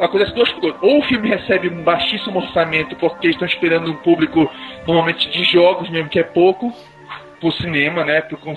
[0.00, 0.78] acontece duas coisas.
[0.82, 4.50] Ou o filme recebe um baixíssimo orçamento porque eles estão esperando um público
[4.86, 6.72] normalmente de jogos mesmo, que é pouco,
[7.44, 8.22] pro cinema, né?
[8.22, 8.54] Pro, pro,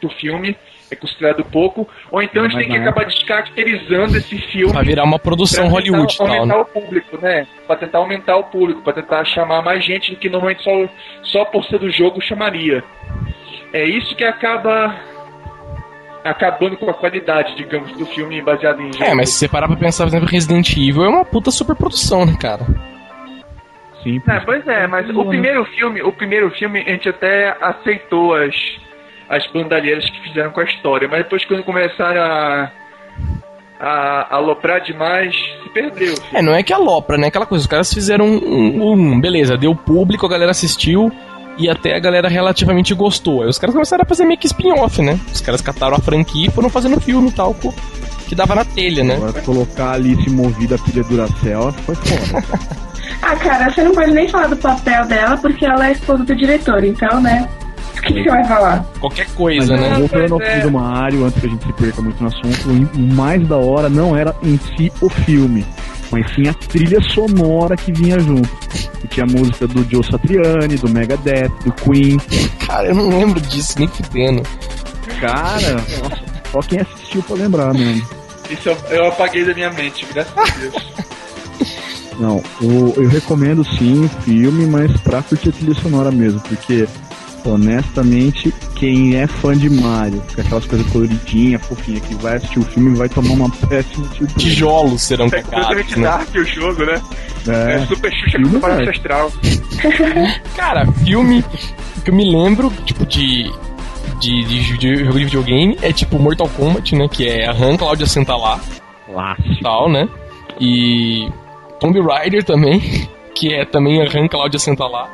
[0.00, 0.56] pro filme,
[0.90, 1.88] é considerado pouco.
[2.10, 4.72] Ou então eles têm que acabar descaracterizando esse filme.
[4.72, 6.26] Pra virar uma produção pra Hollywood tal.
[6.28, 6.60] aumentar né?
[6.60, 7.46] o público, né?
[7.66, 10.70] Pra tentar aumentar o público, pra tentar chamar mais gente do que normalmente só,
[11.24, 12.84] só por ser do jogo chamaria.
[13.72, 14.94] É isso que acaba
[16.24, 19.04] acabando com a qualidade, digamos, do filme baseado em jogo.
[19.04, 22.26] É, mas se você parar pra pensar, por exemplo, Resident Evil é uma puta superprodução,
[22.26, 22.66] né, cara?
[24.02, 24.20] Sim.
[24.28, 28.54] É, pois é, mas o primeiro filme, o primeiro filme a gente até aceitou as
[29.28, 32.70] as bandalheiras que fizeram com a história, mas depois quando começaram a
[33.80, 36.14] a aloprar demais, se perdeu.
[36.14, 36.22] Filho.
[36.34, 37.28] É, não é que alopra, né?
[37.28, 41.10] Aquela coisa, os caras fizeram um, um, beleza, deu público, a galera assistiu,
[41.56, 43.42] e até a galera relativamente gostou.
[43.42, 45.18] Aí os caras começaram a fazer meio que spin-off, né?
[45.32, 47.56] Os caras cataram a franquia e foram fazendo filme e tal,
[48.30, 49.16] que dava na telha, né?
[49.16, 52.44] Agora colocar ali se movida a pilha Duracell foi foda.
[53.22, 56.36] ah, cara, você não pode nem falar do papel dela porque ela é esposa do
[56.36, 57.48] diretor, então, né?
[57.96, 58.84] O que, que você vai falar?
[59.00, 59.94] Qualquer coisa, Mas, né?
[59.98, 60.60] Voltando ao é.
[60.60, 63.88] do Mario, antes que a gente se perca muito no assunto, o mais da hora
[63.88, 65.66] não era em si o filme,
[66.12, 68.48] mas sim a trilha sonora que vinha junto.
[69.02, 72.16] E tinha a música do Joe Satriani, do Megadeth, do Queen.
[72.64, 74.42] Cara, eu não lembro disso, nem fudendo.
[75.20, 78.19] Cara, nossa, só quem assistiu pra lembrar mesmo.
[78.50, 80.74] Isso eu, eu apaguei da minha mente, graças a Deus.
[82.18, 86.86] Não, o, eu recomendo sim o filme, mas pra curtir a trilha sonora mesmo, porque
[87.44, 92.62] honestamente, quem é fã de Mario, com aquelas coisas coloridinhas, fofinhas, que vai assistir o
[92.62, 94.38] filme vai tomar uma péssima surpresa.
[94.38, 96.08] Tijolos serão é completamente né?
[96.08, 97.00] dark o jogo, né?
[97.48, 99.32] É, é super Xuxa com o Astral.
[100.56, 101.42] Cara, filme
[102.04, 103.50] que eu me lembro, tipo, de,
[104.20, 107.08] de, de, de, jogo de videogame é tipo Mortal Kombat, né?
[107.08, 108.60] Que é arranca Cláudia senta lá.
[109.06, 109.62] Clássico.
[109.62, 110.08] Tal, né?
[110.60, 111.28] E
[111.80, 112.80] Tomb Raider também,
[113.34, 115.08] que é também arranca Cláudia senta lá.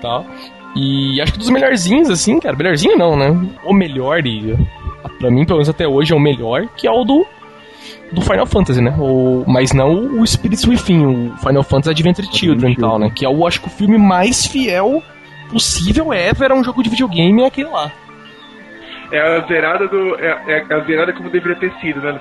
[0.00, 0.26] Tal.
[0.74, 3.30] E acho que dos melhorzinhos, assim, cara, melhorzinho não, né?
[3.64, 4.56] O melhor, e
[5.18, 7.26] pra mim, pelo menos até hoje, é o melhor, que é o do,
[8.10, 8.96] do Final Fantasy, né?
[8.98, 13.12] O, mas não o Spirits Within, o Final Fantasy Adventure Children e tal, né?
[13.14, 15.02] Que é o, acho que o filme mais fiel
[15.50, 17.92] possível ever a um jogo de videogame é aquele lá.
[19.12, 20.16] É a zerada do.
[20.16, 22.18] É, é a zerada como deveria ter sido, né?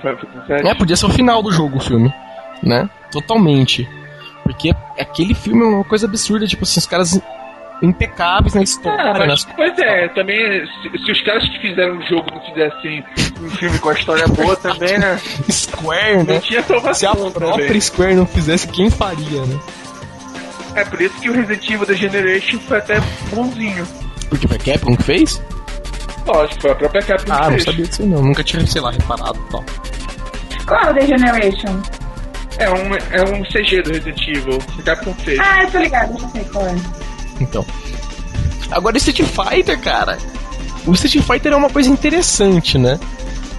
[0.50, 2.14] É, podia ser o final do jogo, o filme.
[2.62, 2.90] Né?
[3.12, 3.88] Totalmente.
[4.44, 7.22] Porque aquele filme é uma coisa absurda, tipo assim, os caras
[7.82, 9.00] impecáveis na história.
[9.00, 13.04] Ah, mas, pois é, também se, se, os caras que fizeram o jogo não fizessem
[13.42, 15.18] um filme com a história boa também, né?
[15.50, 16.34] Square, né?
[16.34, 16.62] Não tinha
[16.94, 17.82] Se a própria também.
[17.82, 19.60] Square não fizesse, quem faria, né?
[20.76, 23.00] É por isso que o Resident Evil The Generation foi até
[23.34, 23.86] bonzinho.
[24.30, 25.42] Porque foi Capcom que fez?
[26.26, 27.48] Lógico, foi a própria Capcom ah, fez.
[27.48, 28.22] Ah, não sabia disso não.
[28.22, 29.64] Nunca tinha, sei lá, reparado e tal.
[30.66, 31.82] Qual é o The Generation?
[32.58, 34.60] É um, é um CG do Resident Evil.
[34.80, 35.40] A Capcom fez.
[35.40, 36.76] Ah, eu tô ligado, já sei qual é.
[37.40, 37.66] Então.
[38.72, 40.18] Agora, Street Fighter, cara.
[40.86, 43.00] O Street Fighter é uma coisa interessante, né?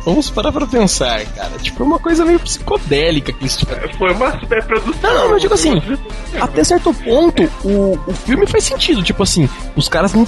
[0.05, 1.51] Vamos parar pra pensar, cara.
[1.61, 3.65] Tipo, é uma coisa meio psicodélica que isso
[3.97, 5.13] Foi uma super produção.
[5.13, 5.81] Não, não, mas digo assim,
[6.41, 9.03] até certo ponto, o, o filme faz sentido.
[9.03, 10.25] Tipo assim, os caras não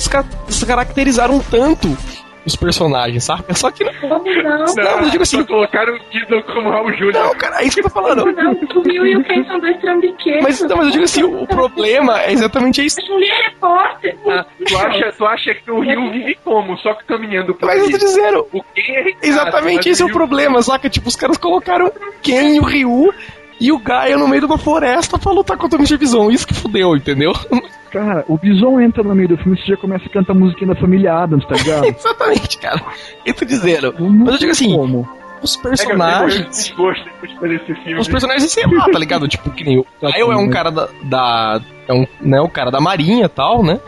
[0.46, 1.96] descaracterizaram tanto
[2.46, 3.44] os personagens, sabe?
[3.48, 3.92] É só que não.
[4.02, 5.38] Não, não, não eu digo assim.
[5.38, 7.14] Só colocaram o Kido como Raul Júnior.
[7.14, 8.24] Não, cara, é isso que eu tô falando.
[8.32, 10.42] Não, o Rio e o Ken são dois trambiqueiros.
[10.42, 13.00] Mas, não, mas eu digo assim, o problema é exatamente isso.
[13.06, 14.16] Julia é repórter.
[14.26, 16.76] Ah, tu, acha, tu acha que o Rio vive como?
[16.78, 18.46] Só que caminhando por Mas eu tô dizendo.
[18.52, 20.88] O Ken é Ricardo, Exatamente esse é o problema, saca?
[20.90, 21.90] Tipo, os caras colocaram
[22.22, 23.12] Ken e o Ryu
[23.60, 25.96] e o Gaia no meio de uma floresta pra lutar contra o Mr.
[25.96, 26.30] Bison.
[26.30, 27.32] Isso que fudeu, entendeu?
[27.90, 30.36] Cara, o Bison entra no meio do filme e você já começa a cantar a
[30.36, 31.84] musiquinha da família Adams, tá ligado?
[31.96, 32.82] Exatamente, cara.
[33.24, 33.94] Eu tô dizendo.
[34.00, 34.74] Mas eu digo assim.
[34.74, 35.08] Como?
[35.40, 36.74] Os personagens.
[36.76, 39.28] É os personagens, sei lá, tá ligado?
[39.28, 40.88] Tipo, que nem o Gaio é um cara da.
[41.04, 43.78] da é um, né, o cara da marinha e tal, né?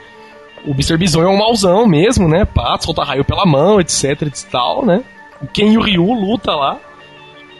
[0.65, 0.97] O Mr.
[0.97, 2.45] Bison é um mauzão mesmo, né?
[2.45, 5.03] Pá, solta raio pela mão, etc e tal, né?
[5.53, 6.79] Ken e o Ryu luta lá.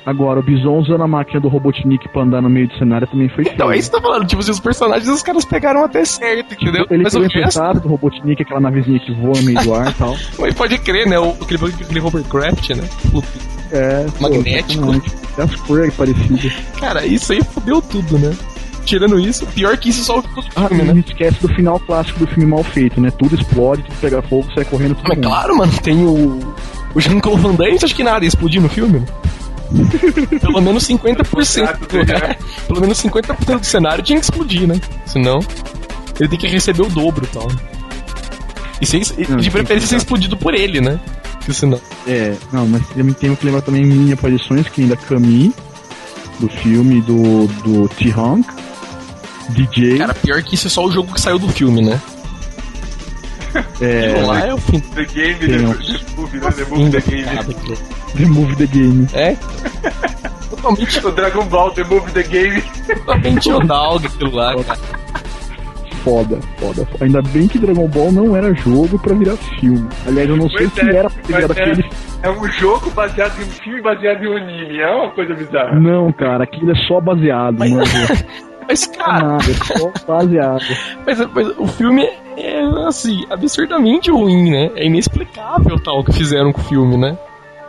[0.07, 3.29] Agora, o Bison usando a máquina do Robotnik pra andar no meio do cenário também
[3.29, 4.25] foi Então, é isso que tô falando.
[4.25, 6.87] Tipo, assim, os personagens os caras pegaram até certo, entendeu?
[6.89, 7.81] Ele Mas foi resto...
[7.81, 10.17] do Robotnik, aquela navezinha que voa no meio do ar e tal.
[10.39, 11.19] Mas pode crer, né?
[11.19, 12.89] O, aquele, aquele Hovercraft, né?
[13.73, 14.87] É, magnético.
[14.87, 16.53] Pô, as cores parecidas.
[16.79, 18.33] Cara, isso aí fodeu tudo, né?
[18.85, 20.93] Tirando isso, pior que isso só o ah, filme, né?
[20.93, 23.11] Não esquece do final clássico do filme mal feito, né?
[23.11, 25.09] Tudo explode, tudo pega fogo, sai correndo tudo.
[25.09, 25.27] Mas mundo.
[25.27, 26.39] claro, mano, tem o
[26.95, 29.05] O Jean-Claude Van Damme, acha que nada ia explodir no filme?
[30.41, 32.07] Pelo menos 50%.
[32.07, 32.37] né?
[32.67, 34.81] Pelo menos 50% do cenário tinha que explodir, né?
[35.07, 35.41] Senão,
[36.19, 37.49] ele tem que receber o dobro e tal.
[38.81, 41.01] E, ser, Não, de preferência ser explodido por ele, né?
[41.39, 41.81] Porque senão.
[42.07, 45.55] É, não, mas tem, tem que lembrar também mini aparições que ainda Camille,
[46.39, 48.47] do filme do, do T-Honk,
[49.51, 52.01] DJ, Cara, pior que isso é só o jogo que saiu do filme, né?
[53.81, 54.81] É, Aquilo lá é o fim.
[54.81, 55.59] The Game, The, The
[56.17, 56.51] Movie, né?
[56.51, 57.55] The Movie, The Game.
[58.17, 59.07] The Movie The Game.
[59.13, 59.37] É?
[60.51, 62.63] Totalmente, O Dragon Ball, The Movie, The Game.
[62.87, 64.79] totalmente odalga aquilo lá, cara.
[66.05, 66.87] Foda, foda.
[67.01, 69.89] Ainda bem que Dragon Ball não era jogo pra virar filme.
[70.07, 71.63] Aliás, eu não sei Pois se é, era pra virar é.
[71.63, 71.91] aquele.
[72.23, 74.79] É um jogo baseado em um filme baseado em um anime.
[74.79, 75.75] É uma coisa bizarra.
[75.81, 77.85] Não, cara, aquilo é só baseado, Mas- mano.
[78.69, 80.65] Mas, Não é cara, nada, é só baseado.
[81.07, 82.05] mas, mas o filme
[82.37, 84.71] é, assim, absurdamente ruim, né?
[84.77, 87.19] É inexplicável tal que fizeram com o filme, né?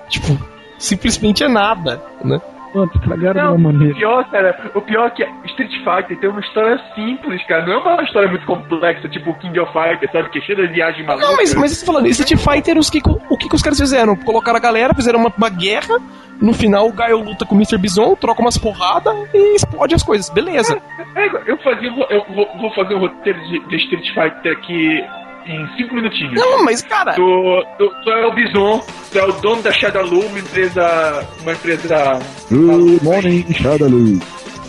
[0.09, 0.37] Tipo,
[0.77, 2.41] simplesmente é nada, né?
[2.73, 3.95] Mano, estragaram Não, de uma o maneira.
[3.95, 7.65] pior, cara, o pior é que Street Fighter tem uma história simples, cara.
[7.65, 10.29] Não é uma história muito complexa, tipo King of Fighters, sabe?
[10.29, 11.25] Que é cheia de viagem maluca.
[11.25, 14.15] Não, mas, mas você falando, Street Fighter, os que, o que, que os caras fizeram?
[14.15, 15.97] Colocaram a galera, fizeram uma, uma guerra,
[16.41, 17.77] no final o Gaio luta com o Mr.
[17.77, 20.79] Bison, troca umas porradas e explode as coisas, beleza.
[21.15, 25.03] É, eu, fazia, eu vou, vou fazer um roteiro de, de Street Fighter aqui
[25.47, 26.33] em 5 minutinhos.
[26.33, 30.25] Não, mas cara, Tu, tu, tu é o Bison, tu é o dono da Shadowloo,
[30.27, 31.27] uma empresa.
[31.41, 32.19] Uma empresa.
[32.49, 34.19] Good morning, Shadaloo.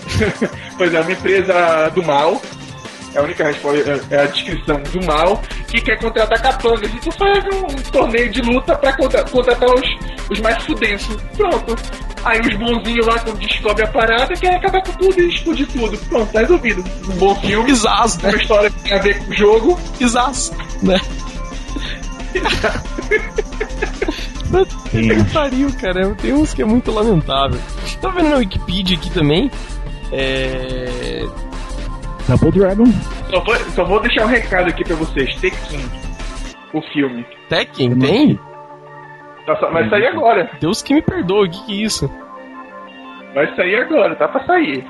[0.79, 2.41] Pois é, uma empresa do mal.
[3.15, 6.93] É a única resposta, é a descrição do mal, que quer contratar capangas.
[6.93, 9.89] E tu faz um, um torneio de luta pra contra- contratar os,
[10.31, 11.07] os mais fudentos.
[11.37, 11.77] Pronto.
[12.25, 15.97] Aí os bonzinhos lá, quando descobrem a parada, querem acabar com tudo e explodir tudo.
[16.09, 16.85] Pronto, tá resolvido.
[17.09, 18.39] Um bom filme, uma né?
[18.43, 19.81] história que tem a ver com o jogo.
[19.99, 21.01] Bizaz, né?
[24.91, 26.15] Que pariu, cara.
[26.17, 27.59] Tem uns que é muito lamentável.
[28.01, 29.51] Tá vendo na Wikipedia aqui também?
[30.13, 31.25] É.
[32.29, 32.85] Double Dragon.
[33.31, 35.35] Só vou, só vou deixar um recado aqui pra vocês.
[35.41, 35.81] Tekken,
[36.75, 37.25] o filme.
[37.49, 38.39] Tekken, tem?
[39.47, 40.51] Tá vai sair agora.
[40.61, 42.11] Deus que me perdoe, o que, que é isso?
[43.35, 44.85] Vai sair agora, tá pra sair.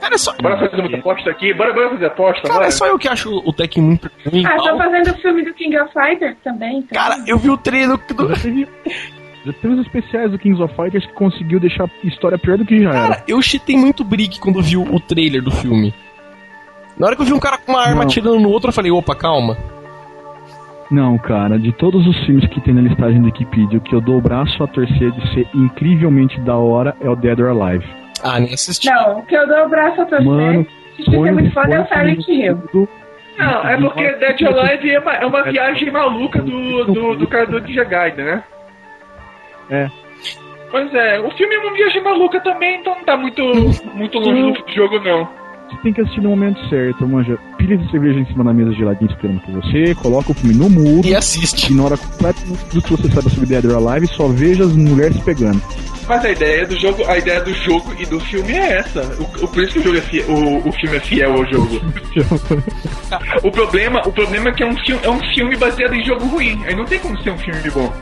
[0.00, 0.32] Cara, é só.
[0.40, 2.66] Bora fazer uma aposta aqui, bora, bora fazer aposta, Cara, bora.
[2.66, 4.44] é só eu que acho o Tekken muito ruim.
[4.46, 6.78] Ah, estão fazendo o filme do King of Fighters também.
[6.78, 7.00] então.
[7.00, 8.34] Cara, eu vi o trailer do.
[8.34, 12.64] Já teve, os especiais do Kings of Fighters que conseguiu deixar a história pior do
[12.64, 13.00] que já era.
[13.08, 15.94] Cara, eu chitei muito brick quando vi o trailer do filme.
[16.98, 18.02] Na hora que eu vi um cara com uma arma Não.
[18.02, 19.56] atirando no outro, eu falei, opa, calma.
[20.90, 24.00] Não, cara, de todos os filmes que tem na listagem do Wikipedia, o que eu
[24.00, 27.86] dou o braço a torcer de ser incrivelmente da hora é o Dead or Alive.
[28.22, 28.90] Ah, nem assisti.
[28.90, 30.26] Não, o que eu dou o braço a torcer.
[30.26, 32.88] Mano, se isso é muito foda, é o Silent Hill.
[33.38, 37.26] Não, é porque Dead or Alive é uma, é uma viagem maluca do, do, do
[37.26, 38.44] cara do Ninja Gaiden, né?
[39.70, 39.90] É.
[40.70, 43.42] Pois é, o filme é uma viagem maluca também, então não tá muito,
[43.94, 45.41] muito longe do jogo, não.
[45.72, 47.38] Você tem que assistir no momento certo, manja.
[47.58, 50.68] Pilha de cerveja em cima da mesa geladinha esperando por você, coloca o filme no
[50.68, 51.66] muro, E assiste.
[51.72, 55.16] ignora completamente tudo que você sabe sobre Dead or Alive e só veja as mulheres
[55.20, 55.60] pegando.
[56.08, 59.00] Mas a ideia do jogo, a ideia do jogo e do filme é essa.
[59.18, 61.46] O, o- por isso que o jogo é fiel, o, o filme é fiel ao
[61.46, 61.80] jogo.
[63.42, 66.26] o problema, o problema é que é um filme, é um filme baseado em jogo
[66.26, 66.60] ruim.
[66.66, 67.92] Aí não tem como ser um filme bom.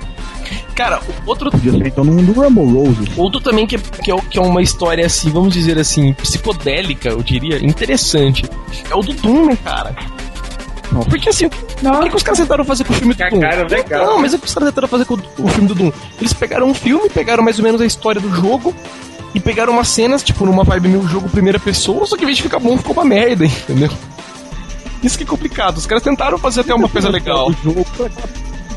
[0.74, 3.08] Cara, o outro, Podia ser então no mundo do Rumble Roses.
[3.16, 7.10] outro também que é, que, é, que é uma história assim, vamos dizer assim, psicodélica,
[7.10, 8.44] eu diria, interessante.
[8.90, 9.94] É o do Doom, né, cara?
[10.92, 11.08] Nossa.
[11.08, 13.18] Porque assim, o que, o que que os caras tentaram fazer com o filme do
[13.18, 13.40] Doom?
[13.40, 14.06] Cagaram legal.
[14.06, 15.92] Não, mas o que os caras tentaram fazer com o filme do Doom?
[16.18, 18.74] Eles pegaram um filme, pegaram mais ou menos a história do jogo
[19.34, 22.38] e pegaram umas cenas, tipo, numa vibe meio jogo primeira pessoa, só que em vez
[22.38, 23.90] de ficar bom, ficou uma merda, entendeu?
[25.02, 25.78] Isso que é complicado.
[25.78, 27.48] Os caras tentaram fazer até uma coisa legal.
[27.48, 27.86] O jogo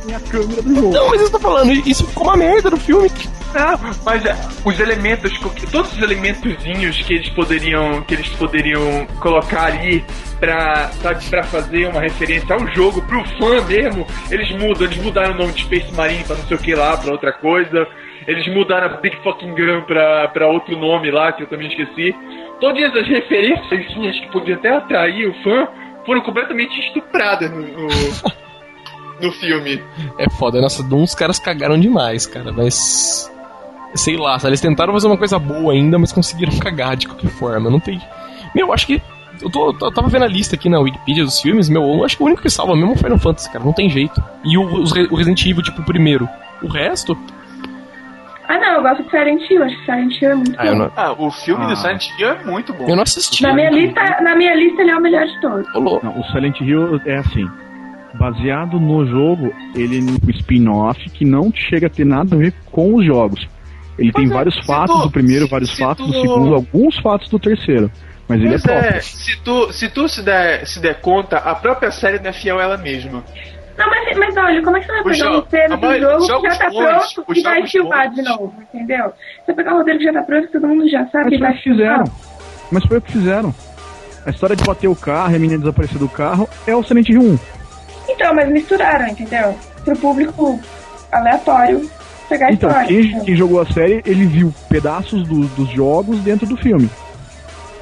[0.05, 0.93] pra a câmera do jogo.
[0.93, 3.09] Não, mas eu tô falando, isso ficou uma merda no filme.
[3.53, 4.35] Não, mas é,
[4.65, 5.31] os elementos,
[5.71, 10.03] todos os elementozinhos que eles poderiam, que eles poderiam colocar ali
[10.39, 15.33] pra, sabe, pra fazer uma referência ao jogo, pro fã mesmo, eles mudam, eles mudaram
[15.33, 17.87] o nome de Space Marine pra não sei o que lá, pra outra coisa,
[18.27, 22.15] eles mudaram a Big Fucking Gun pra, pra outro nome lá, que eu também esqueci.
[22.59, 25.67] Todas as referências que podiam até atrair o fã
[26.05, 27.87] foram completamente estupradas no, no,
[29.23, 29.81] no filme.
[30.17, 33.29] É foda, nossa, os caras cagaram demais, cara, mas.
[33.95, 37.29] Sei lá, sabe, eles tentaram fazer uma coisa boa ainda, mas conseguiram cagar de qualquer
[37.29, 37.69] forma.
[37.69, 38.01] Não tem.
[38.55, 39.01] Meu, acho que.
[39.41, 42.15] Eu, tô, eu tava vendo a lista aqui na Wikipedia dos filmes, meu, eu acho
[42.15, 44.23] que o único que salva mesmo é o Final Fantasy, cara, não tem jeito.
[44.43, 46.29] E o, os o Resident Evil, tipo, o primeiro.
[46.62, 47.17] O resto.
[48.47, 49.63] Ah, não, eu gosto de Silent Hill.
[49.63, 50.75] Acho que Silent Hill é muito Ah, bom.
[50.75, 51.67] não, Ah, o filme Ah.
[51.67, 52.88] do Silent Hill é muito bom.
[52.88, 53.41] eu não assisti.
[53.43, 55.67] Na minha, lista, na minha lista, ele é o melhor de todos.
[55.73, 57.49] Não, o Silent Hill é assim.
[58.13, 62.54] Baseado no jogo, ele é um spin-off que não chega a ter nada a ver
[62.71, 63.47] com os jogos.
[63.97, 66.56] Ele Pois tem é, vários fatos tu- do primeiro, vários se fatos do tu- segundo,
[66.56, 67.91] alguns fatos do terceiro.
[68.28, 69.04] Mas ele é Pois é, próprio.
[69.04, 72.58] se tu, se tu se der, se der conta, a própria série não é fiel
[72.60, 73.23] a ela mesma.
[73.78, 76.49] Não, mas, mas olha, como é que você vai pegar jo- roteiro do jogo que
[76.52, 78.15] já tá bons, pronto e vai filmar bons.
[78.15, 79.06] de novo, entendeu?
[79.08, 81.38] Você vai pegar um roteiro que já tá pronto, todo mundo já sabe Mas e
[81.38, 82.06] foi vai o que fizeram.
[82.06, 82.21] filmar.
[82.71, 83.56] Mas foi o que fizeram.
[84.26, 87.10] A história de bater o carro e a menina desaparecer do carro é o Silent
[87.10, 87.39] Hill 1.
[88.13, 89.58] Então, mas misturaram, entendeu?
[89.84, 90.60] Pro público
[91.12, 91.89] aleatório
[92.30, 92.88] pegar a Então, história.
[92.88, 93.26] quem, entendeu?
[93.26, 96.89] quem jogou a série, ele viu pedaços do- dos jogos dentro do filme.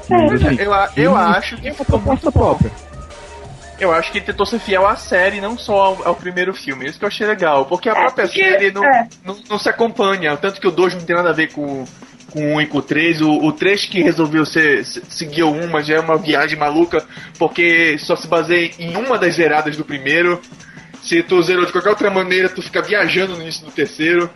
[0.08, 2.70] Mas, assim, Eu, a- eu acho que é uma ficou proposta muito própria.
[3.78, 6.86] Eu acho que tentou ser fiel à série, não só ao, ao primeiro filme.
[6.86, 7.64] Isso que eu achei legal.
[7.66, 9.08] Porque a É, própria porque- série não, é.
[9.24, 10.36] não, não se acompanha.
[10.36, 11.84] Tanto que o 2 não tem nada a ver com,
[12.32, 13.20] com o 1 e com o 3.
[13.20, 16.58] O, o 3 que resolveu ser, se- seguir o 1, mas já é uma viagem
[16.58, 17.04] maluca.
[17.38, 20.40] Porque só se baseia em uma das zeradas do primeiro.
[21.02, 24.30] Se tu zerou de qualquer outra maneira, tu fica viajando no início do terceiro.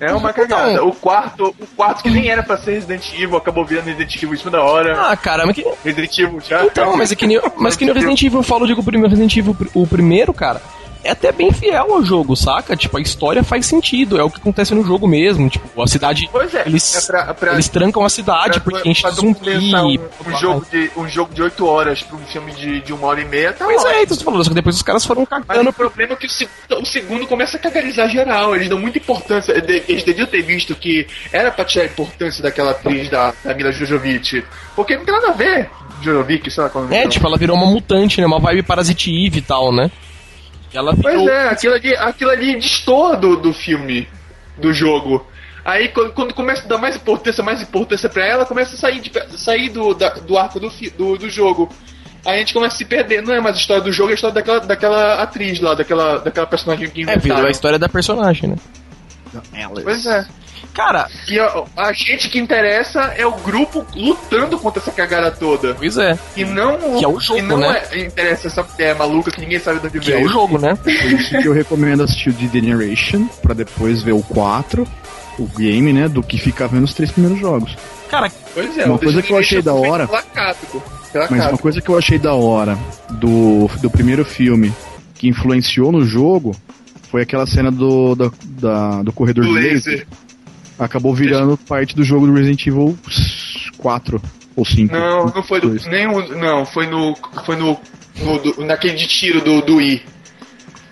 [0.00, 0.84] É uma cagada.
[0.84, 4.34] O quarto, o quarto que nem era pra ser Resident Evil, acabou virando Resident Evil
[4.34, 5.00] em cima da hora.
[5.10, 5.64] Ah, cara, mas que.
[5.84, 6.64] Resident Evil já.
[6.64, 8.84] Então, mas é que nem, mas que nem o Resident Evil, eu falo, digo, o
[8.84, 10.60] primeiro Resident Evil, o primeiro, cara,
[11.04, 12.76] é até bem fiel ao jogo, saca?
[12.76, 15.48] Tipo, a história faz sentido, é o que acontece no jogo mesmo.
[15.48, 16.28] Tipo, a cidade.
[16.30, 19.50] Pois é, Eles, é pra, pra, eles trancam a cidade pra- porque enche zumbi.
[19.50, 23.06] Um, um jogo de, um jogo de 8 horas pra um filme de, de uma
[23.08, 23.90] hora e meia, tá Pois ótimo.
[23.94, 25.70] é, então você falou, só que depois os caras foram Mas cagando.
[25.70, 28.54] o problema é que o, o segundo começa a cagarizar geral.
[28.54, 29.52] Eles dão muita importância.
[29.88, 33.72] Eles deviam ter visto que era pra tirar a importância daquela atriz da, da Mila
[33.72, 34.44] Jojovic.
[34.76, 35.68] Porque não tem nada a ver.
[36.02, 38.26] Jojovic, sei lá qual é É, tipo, ela virou uma mutante, né?
[38.26, 39.90] Uma vibe Parasite Eve e tal, né?
[40.74, 44.08] Ela Pois é, aquilo ali, aquilo ali destoa do, do filme,
[44.56, 45.26] do jogo.
[45.64, 49.00] Aí quando, quando começa a dar mais importância, mais importância pra ela, começa a sair,
[49.00, 51.68] de, sair do, da- do arco do, fi- do, do jogo.
[52.24, 54.12] Aí a gente começa a se perder, não é mais a história do jogo, é
[54.12, 57.34] a história daquela, daquela atriz lá, daquela, daquela personagem que É, inventaram.
[57.36, 58.56] virou a história da personagem, né?
[59.84, 60.26] Pois é.
[60.74, 65.74] Cara, E a, a gente que interessa é o grupo lutando contra essa cagada toda.
[65.74, 66.18] pois é.
[66.36, 67.82] E não, Que é o jogo, e não né?
[67.90, 70.74] é, interessa essa mulher maluca que ninguém sabe de onde Que é o jogo, né?
[70.82, 74.88] Por isso que eu recomendo assistir o The Generation, pra depois ver o 4,
[75.38, 77.76] o game, né, do que ficar vendo os três primeiros jogos.
[78.10, 80.08] Cara, Pois é, Uma o coisa que eu achei da hora-
[81.30, 82.78] Mas uma coisa que eu achei da hora
[83.10, 84.72] do, do primeiro filme
[85.14, 86.54] que influenciou no jogo
[87.10, 89.74] foi aquela cena do, da, da- do corredor Do de laser.
[89.92, 90.06] laser.
[90.84, 92.98] Acabou virando parte do jogo do Resident Evil
[93.78, 94.20] 4
[94.56, 94.92] ou 5.
[94.92, 95.74] Não, não foi do.
[95.88, 97.14] Nem o, não, foi no.
[97.46, 97.78] Foi no.
[98.20, 100.02] no do- naquele de tiro do, do I.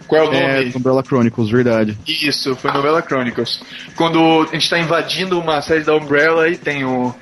[0.06, 0.72] Qual é o É, nome?
[0.76, 1.96] Umbrella Chronicles, verdade.
[2.06, 3.60] Isso, foi Novela Chronicles.
[3.96, 7.14] Quando a gente tá invadindo uma série da Umbrella e tem o.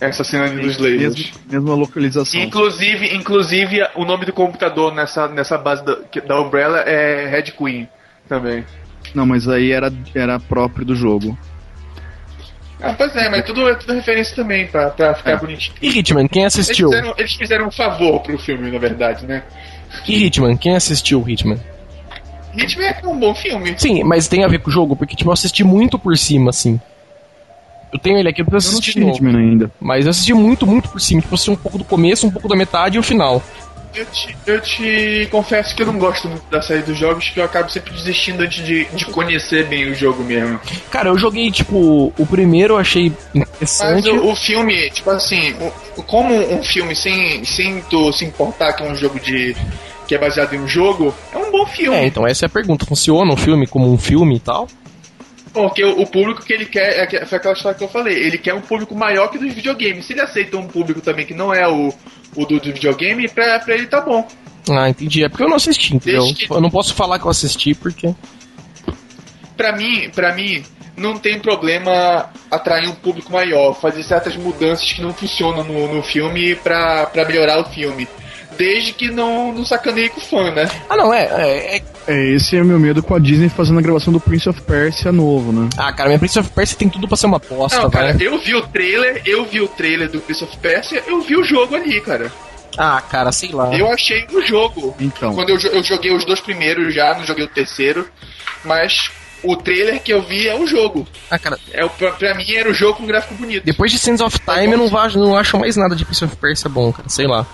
[0.00, 1.16] Essa cena dos lasers.
[1.16, 2.40] Mesmo, mesma localização.
[2.40, 7.88] Inclusive, inclusive, o nome do computador nessa, nessa base da, da Umbrella é Red Queen
[8.28, 8.64] também.
[9.12, 11.36] Não, mas aí era, era próprio do jogo.
[12.80, 15.36] Ah, pois é, mas tudo é tudo referência também, pra, pra ficar É.
[15.36, 15.76] bonitinho.
[15.82, 16.90] e Hitman, quem Eles assistiu?
[16.90, 19.42] fizeram, eles fizeram um favor pro filme, na verdade, né?
[20.06, 21.58] E Hitman, quem assistiu Hitman?
[22.56, 23.74] Hitman é um bom filme.
[23.76, 26.50] Sim, mas tem a ver com o jogo, porque tipo, eu assisti muito por cima,
[26.50, 26.80] assim.
[27.92, 29.00] Eu tenho ele aqui pra Eu não assistir assisti.
[29.24, 29.70] Hitman ainda.
[29.80, 31.20] Mas eu assisti muito, muito por cima.
[31.22, 33.42] Tipo, eu assisti um pouco do começo, um pouco da metade e o final.
[33.94, 37.40] Eu te, eu te confesso que eu não gosto muito da série dos jogos, que
[37.40, 40.60] eu acabo sempre desistindo antes de, de conhecer bem o jogo mesmo.
[40.90, 44.10] Cara, eu joguei, tipo, o primeiro eu achei Mas interessante.
[44.10, 45.54] o, o filme, tipo assim,
[45.96, 49.56] o- como um filme sem, sem tu se importar que é um jogo de.
[50.06, 51.96] que é baseado em um jogo, é um bom filme.
[51.96, 52.86] É, então essa é a pergunta.
[52.86, 54.68] Funciona um filme como um filme e tal?
[55.62, 58.38] Porque o, o público que ele quer, é, foi aquela história que eu falei, ele
[58.38, 60.04] quer um público maior que dos videogames.
[60.06, 61.92] Se ele aceita um público também que não é o,
[62.36, 64.26] o do, do videogame, pra, pra ele tá bom.
[64.70, 65.24] Ah, entendi.
[65.24, 66.22] É porque eu não assisti, entendeu?
[66.34, 68.14] Que- Eu não posso falar que eu assisti porque.
[69.56, 70.62] Pra mim, pra mim,
[70.96, 76.02] não tem problema atrair um público maior, fazer certas mudanças que não funcionam no, no
[76.02, 78.06] filme pra, pra melhorar o filme.
[78.58, 80.68] Desde que não, não sacaneie com o fã, né?
[80.90, 81.22] Ah, não, é.
[81.24, 84.18] é, é- É, esse é o meu medo com a Disney fazendo a gravação do
[84.18, 85.68] Prince of Persia novo, né?
[85.76, 88.32] Ah, cara, minha Prince of Persia tem tudo pra ser uma aposta, Não, cara, velho.
[88.32, 91.44] eu vi o trailer, eu vi o trailer do Prince of Persia, eu vi o
[91.44, 92.32] jogo ali, cara.
[92.76, 93.76] Ah, cara, sei lá.
[93.76, 94.96] Eu achei o jogo.
[94.98, 98.08] Então, Quando eu, eu joguei os dois primeiros já, não joguei o terceiro,
[98.64, 99.10] mas
[99.42, 101.06] o trailer que eu vi é o jogo.
[101.30, 103.64] Ah, cara, É, o- pra, pra mim era o jogo com gráfico bonito.
[103.64, 106.68] depois de Sands of Time eu não, não acho mais nada de Prince of Persia
[106.70, 107.46] bom, cara, sei lá.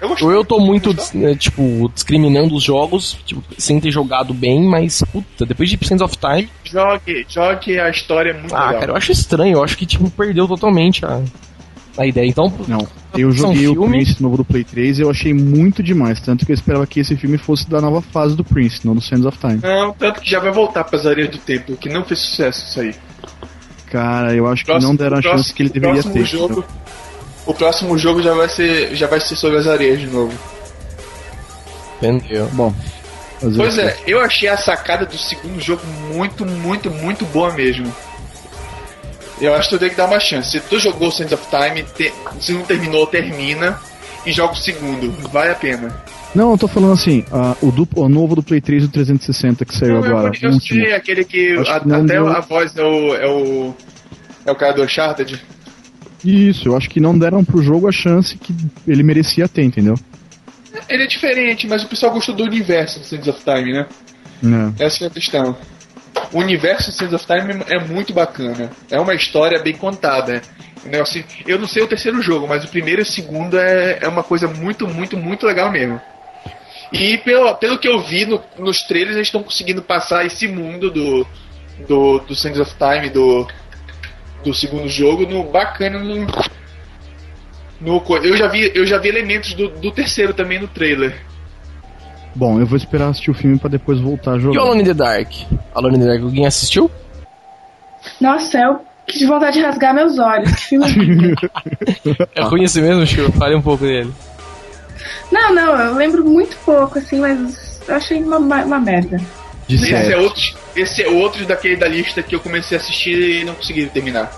[0.00, 0.26] Eu gostei.
[0.26, 5.02] Ou eu tô muito, né, tipo, discriminando os jogos, tipo, sem ter jogado bem, mas,
[5.12, 8.80] puta, depois de Sands of Time, Jogue, jogue, a história é muito ah, legal.
[8.80, 11.22] cara, eu acho estranho, eu acho que, tipo, perdeu totalmente a...
[11.96, 12.26] a ideia.
[12.28, 12.86] Então, Não,
[13.16, 13.86] eu joguei o?
[13.88, 16.20] Prince novo do Play 3 e eu achei muito demais.
[16.20, 19.00] Tanto que eu esperava que esse filme fosse da nova fase do Prince, não do
[19.00, 19.60] Sands of Time.
[19.62, 22.80] Não, tanto que já vai voltar pras areias do tempo, que não fez sucesso isso
[22.80, 22.94] aí.
[23.90, 26.24] Cara, eu acho que Próximo- não deram a próximo- chance que ele deveria ter.
[26.26, 26.64] Jogo,
[27.46, 30.32] o próximo jogo já vai ser já vai ser sobre as areias de novo.
[32.02, 32.48] entendeu?
[32.52, 32.74] Bom,
[33.54, 35.82] Pois é, eu achei a sacada do segundo jogo
[36.12, 37.94] muito, muito, muito boa mesmo.
[39.38, 40.50] Eu acho que tu tem que dar uma chance.
[40.50, 43.78] Se tu jogou Sands of Time, te- se não terminou, termina
[44.24, 45.10] e joga o segundo.
[45.30, 45.94] Vale a pena.
[46.34, 47.24] Não, eu tô falando assim,
[47.60, 50.32] o, duplo, o novo do Play 3 e o 360 que saiu Não, eu- agora.
[50.40, 50.80] eu, o último.
[50.80, 53.74] sei, aquele que a- até deu- a voz é o, é o.
[54.46, 55.42] É o cara do Uncharted.
[56.26, 58.52] Isso, eu acho que não deram pro jogo a chance que
[58.86, 59.94] ele merecia ter, entendeu?
[60.88, 63.86] Ele é diferente, mas o pessoal gostou do universo do Sands of Time, né?
[64.78, 64.84] É.
[64.84, 65.56] Essa é a questão.
[66.32, 68.70] O universo de Sands of Time é muito bacana.
[68.90, 70.42] É uma história bem contada.
[70.84, 73.98] Né, assim, eu não sei o terceiro jogo, mas o primeiro e o segundo é,
[74.02, 76.00] é uma coisa muito, muito, muito legal mesmo.
[76.92, 80.90] E pelo, pelo que eu vi no- nos trailers, eles estão conseguindo passar esse mundo
[80.90, 81.26] do,
[81.88, 83.48] do, do Sands of Time, do,
[84.46, 86.26] do segundo jogo, no bacana no,
[87.80, 91.14] no eu já vi eu já vi elementos do, do terceiro também no trailer.
[92.34, 94.60] Bom, eu vou esperar assistir o filme pra depois voltar a E o jogar.
[94.60, 95.32] Alone in the Dark?
[95.74, 96.90] Alone in the Dark, alguém assistiu?
[98.20, 100.50] Nossa, eu que de vontade de rasgar meus olhos.
[100.52, 101.34] Que filme.
[102.34, 103.32] É ruim esse mesmo, Chico?
[103.32, 104.12] Fale um pouco dele.
[105.30, 109.20] Não, não, eu lembro muito pouco, assim, mas eu achei uma, uma merda.
[109.66, 110.12] De Esse sete.
[110.12, 110.42] é, outro,
[110.76, 114.30] esse é outro daquele da lista que eu comecei a assistir e não consegui terminar.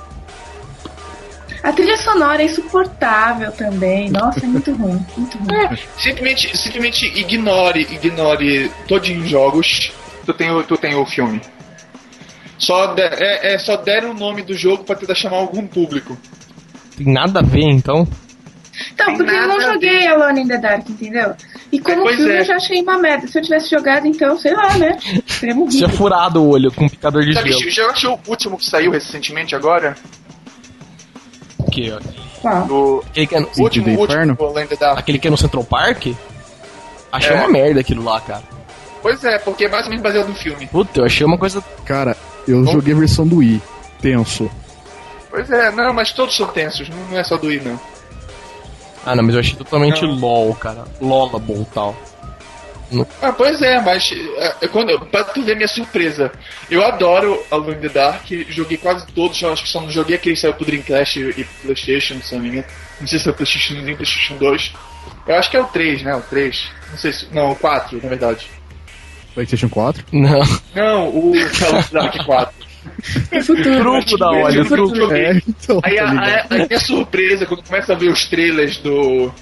[1.63, 4.09] A trilha sonora é insuportável também.
[4.11, 5.77] Nossa, é muito ruim, muito ruim.
[5.99, 9.93] Simplesmente, simplesmente ignore, ignore todos os jogos.
[10.25, 11.41] Tu tem, o- tu tem o filme.
[12.59, 16.17] Só, de- é, é só deram o nome do jogo pra tentar chamar algum público.
[16.97, 18.07] Tem nada a ver, então?
[18.93, 21.35] Então, Tem porque eu não joguei Alone in the Dark, entendeu?
[21.71, 22.41] E como pois filme é.
[22.41, 23.27] eu já achei uma merda.
[23.29, 24.99] Se eu tivesse jogado, então, sei lá, né?
[25.27, 27.71] Seria tinha furado o olho com um picador de Sabe, gelo.
[27.71, 29.95] já achou o último que saiu recentemente agora?
[31.71, 32.01] Que, ó,
[32.41, 32.67] Qual?
[32.69, 34.37] O aquele, que é no, o último, do o último Inferno?
[34.55, 34.99] Land Dark.
[34.99, 36.07] aquele que é no Central Park?
[37.13, 37.39] Achei É.
[37.41, 38.43] uma merda aquilo lá, cara.
[39.03, 40.67] Pois é, porque é menos baseado no filme.
[40.69, 41.63] Puta, eu achei uma coisa.
[41.85, 42.17] Cara,
[42.47, 42.73] eu Bom.
[42.73, 43.61] joguei a versão do Wii.
[44.01, 44.51] Tenso.
[45.31, 47.79] Pois é, não, mas todos são tensos, não, não é só do I, não.
[49.09, 50.15] Ah, não, mas eu achei totalmente Não.
[50.17, 50.85] LOL, cara.
[51.01, 51.97] LOLable tal.
[53.23, 54.15] Ah, pois é, mas
[54.61, 56.31] é, quando, pra tu ver minha surpresa,
[56.71, 60.17] eu adoro Alone in the Dark, joguei quase todos, eu acho que só não joguei
[60.17, 62.65] aquele que saiu pro Dreamcast e Playstation, se não me engano.
[63.01, 64.73] Não sei se é o Playstation 1 e Playstation 2.
[65.27, 66.15] Eu acho que é o 3, né?
[66.17, 66.71] O 3.
[66.91, 67.29] Não sei se.
[67.33, 68.47] Não, o 4, na verdade.
[69.35, 70.05] PlayStation 4?
[70.13, 70.41] Não.
[70.75, 72.68] Não, o Alone in the Dark 4.
[73.43, 74.03] Futuro.
[74.03, 75.13] Truco da hora, Eu truco.
[75.13, 75.81] É, então.
[75.83, 76.53] Aí tá a, ligado.
[76.53, 79.33] a, a minha surpresa, quando começa a ver os trailers do.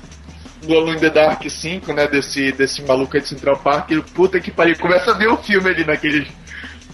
[0.63, 2.09] Do Alone in the Dark 5, né?
[2.09, 5.37] Desse, desse maluco aí de Central Park, eu, puta que pariu, começa a ver o
[5.37, 6.27] filme ali naqueles.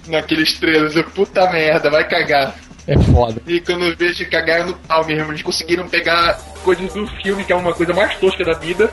[0.08, 2.54] Naqueles trailers, eu, puta merda, vai cagar.
[2.86, 3.40] É foda.
[3.46, 6.34] E quando eu vejo cagaram no pau mesmo, eles conseguiram pegar
[6.64, 8.92] coisas do filme, que é uma coisa mais tosca da vida,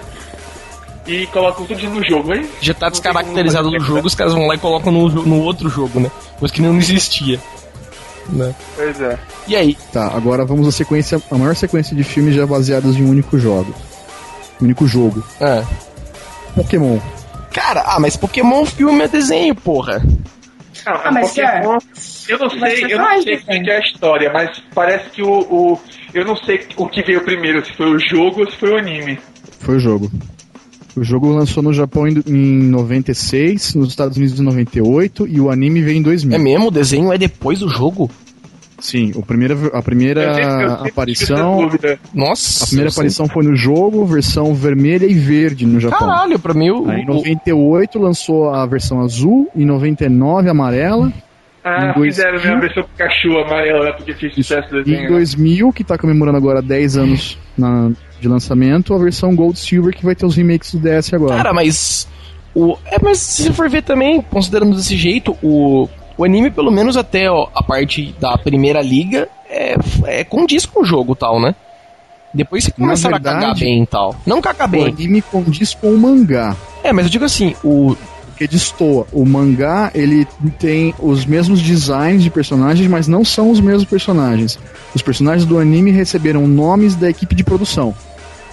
[1.09, 2.47] e colocam tudo no jogo, hein?
[2.61, 5.99] Já tá descaracterizado do jogo, os caras vão lá e colocam no, no outro jogo,
[5.99, 6.11] né?
[6.37, 7.39] Coisa que não existia.
[8.29, 8.53] Né?
[8.75, 9.17] Pois é.
[9.47, 9.75] E aí?
[9.91, 13.39] Tá, agora vamos à sequência, a maior sequência de filmes já baseados em um único
[13.39, 13.73] jogo.
[14.61, 15.23] Um único jogo.
[15.41, 15.63] Ah.
[16.55, 16.99] Pokémon.
[17.51, 20.03] Cara, ah, mas Pokémon filme é desenho, porra.
[20.85, 21.77] Ah, mas Pokémon,
[22.29, 25.39] eu não sei, eu não sei como é é a história, mas parece que o,
[25.39, 25.79] o-
[26.13, 28.77] Eu não sei o que veio primeiro, se foi o jogo ou se foi o
[28.77, 29.19] anime.
[29.59, 30.11] Foi o jogo.
[30.95, 35.49] O jogo lançou no Japão em, em 96, nos Estados Unidos em 98 e o
[35.49, 36.35] anime veio em 2000.
[36.35, 36.67] É mesmo?
[36.67, 38.09] O desenho é depois do jogo?
[38.79, 41.69] Sim, o primeira, a Eu sempre- eu primeira sempre aparição.
[42.13, 42.63] Nossa.
[42.63, 45.99] a primeira aparição foi no jogo, versão vermelha e verde no Japão.
[46.07, 46.89] Caralho, pra mim o.
[46.89, 51.11] Aí em o- 98 lançou a versão azul, em 99 amarela,
[51.61, 53.91] Ah, Em fizeram a versão Pikachu amarela, né?
[53.91, 55.03] Porque fez sucesso do e em desenho.
[55.03, 55.09] né?
[55.09, 60.05] 2000, que tá comemorando agora 10 anos na- de lançamento, a versão Gold Silver, que
[60.05, 61.37] vai ter os remakes do DS agora.
[61.37, 62.07] Cara, mas.
[62.53, 62.77] O...
[62.85, 67.29] É, mas se for ver também, considerando desse jeito, o, o anime, pelo menos até
[67.31, 71.55] ó, a parte da primeira liga, é, é condiz com o jogo e tal, né?
[72.33, 74.15] Depois você Na começaram a cagar verdade, bem e tal.
[74.25, 74.87] Não cagar o bem.
[74.87, 76.55] anime condiz com o mangá.
[76.83, 77.95] É, mas eu digo assim, o.
[78.27, 79.05] Porque destoa.
[79.11, 80.25] O mangá, ele
[80.59, 84.57] tem os mesmos designs de personagens, mas não são os mesmos personagens.
[84.93, 87.93] Os personagens do anime receberam nomes da equipe de produção.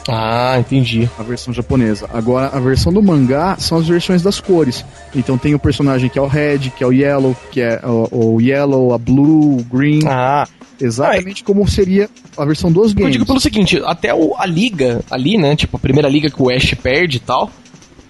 [0.08, 1.08] Ah, entendi.
[1.18, 2.08] A versão japonesa.
[2.12, 4.84] Agora, a versão do mangá são as versões das cores.
[5.14, 8.34] Então tem o personagem que é o Red, que é o Yellow, que é o,
[8.36, 10.00] o Yellow, a Blue, o Green.
[10.06, 10.46] Ah,
[10.80, 13.12] Exatamente como seria a versão dos eu games.
[13.14, 15.56] digo pelo seguinte, até o- a liga ali, né?
[15.56, 17.50] Tipo, a primeira liga que o Ash perde e tal,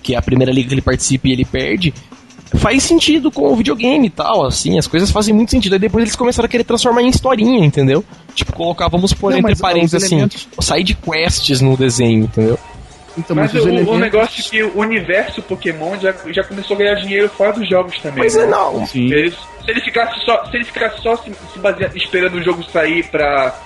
[0.03, 1.94] que é a primeira liga que ele participa e ele perde,
[2.57, 5.74] faz sentido com o videogame e tal, assim, as coisas fazem muito sentido.
[5.74, 8.04] Aí depois eles começaram a querer transformar em historinha, entendeu?
[8.34, 12.59] Tipo, colocar, vamos pôr Não, entre parênteses assim, elementos- side quests no desenho, entendeu?
[13.18, 13.94] Então, Mas mas, o, elementos...
[13.94, 17.66] o negócio é que o universo Pokémon já, já começou a ganhar dinheiro fora dos
[17.66, 18.24] jogos também.
[18.24, 18.42] Mas né?
[18.42, 18.86] é não.
[18.86, 19.11] Sim.
[19.11, 19.34] Eles-
[19.64, 23.04] se ele ficasse só, se ele ficasse só se, se baseando, esperando o jogo sair
[23.09, 23.59] pra,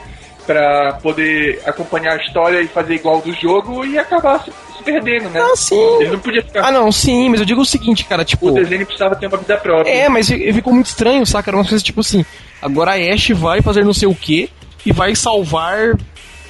[0.46, 4.44] pra poder acompanhar a história e fazer igual do jogo, ia acabar
[4.80, 5.40] perdendo, né?
[5.40, 5.96] Ah, sim.
[6.00, 6.64] Ele não podia ficar.
[6.66, 8.48] Ah, não, sim, mas eu digo o seguinte, cara, tipo.
[8.48, 9.90] O desenho precisava ter uma vida própria.
[9.90, 11.50] É, mas fi- ficou muito estranho, saca?
[11.50, 12.24] Era uma coisa tipo assim:
[12.60, 14.50] agora a Ash vai fazer não sei o que
[14.84, 15.94] e vai salvar,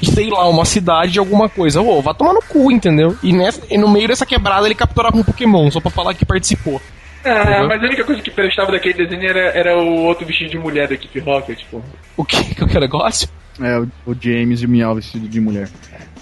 [0.03, 1.81] sei lá, uma cidade de alguma coisa.
[1.83, 3.17] Ô, vai tomar no cu, entendeu?
[3.23, 6.25] E, nessa, e no meio dessa quebrada ele capturava um Pokémon, só pra falar que
[6.25, 6.81] participou.
[7.25, 7.69] Ah, Uhum.
[7.69, 10.89] mas a única coisa que prestava daquele desenho era, era o outro vestido de mulher
[10.89, 11.83] da equipe Rocket, pô.
[12.17, 12.37] O que?
[12.55, 13.29] Que é negócio?
[13.61, 15.69] É, o, James e o Meow vestido de mulher.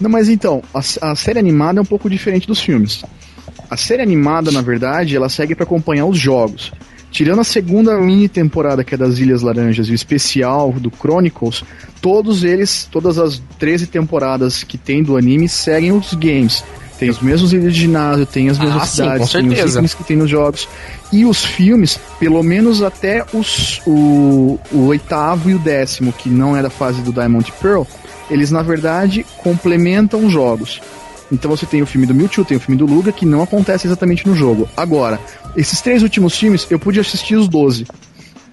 [0.01, 3.05] Não, mas então, a, a série animada é um pouco diferente dos filmes.
[3.71, 6.73] A série animada, na verdade, ela segue para acompanhar os jogos.
[7.11, 11.65] Tirando a segunda mini temporada, que é das Ilhas Laranjas, e o especial do Chronicles,
[12.03, 16.63] todos eles, todas as 13 temporadas que tem do anime seguem os games.
[16.99, 19.75] Tem os mesmos ilhas de ginásio, tem as Ah, mesmas sim, cidades, com tem os
[19.75, 20.69] itens que tem nos jogos.
[21.13, 26.57] E os filmes, pelo menos até os, o, o oitavo e o décimo, que não
[26.57, 27.85] é da fase do Diamond Pearl,
[28.29, 30.81] eles na verdade complementam os jogos.
[31.31, 33.87] Então você tem o filme do Mewtwo, tem o filme do Luga, que não acontece
[33.87, 34.69] exatamente no jogo.
[34.77, 35.21] Agora,
[35.57, 37.87] esses três últimos filmes, eu pude assistir os 12.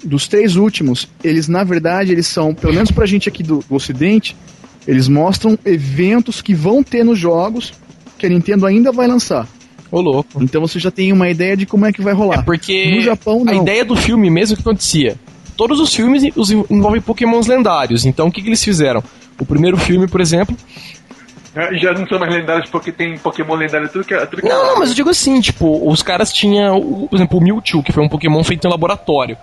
[0.04, 3.76] Dos três últimos, eles na verdade, eles são, pelo menos pra gente aqui do, do
[3.76, 4.36] ocidente,
[4.88, 7.74] eles mostram eventos que vão ter nos jogos
[8.18, 9.48] que a Nintendo ainda vai lançar.
[9.92, 10.42] Ô, louco.
[10.44, 12.40] Então você já tem uma ideia de como é que vai rolar.
[12.40, 13.62] É porque No Japão, a não.
[13.62, 15.16] ideia do filme mesmo o que acontecia.
[15.56, 18.06] Todos os filmes os envolvem pokémons lendários.
[18.06, 19.04] Então o que, que eles fizeram?
[19.40, 20.56] O primeiro filme, por exemplo.
[21.80, 24.50] Já não são mais lendários porque tem Pokémon lendário tudo que é- tudo que é
[24.52, 24.72] Não, lado.
[24.74, 27.94] não, mas eu digo assim, tipo, os caras tinham, o- por exemplo, o Mewtwo, que
[27.94, 29.38] foi um Pokémon feito em laboratório.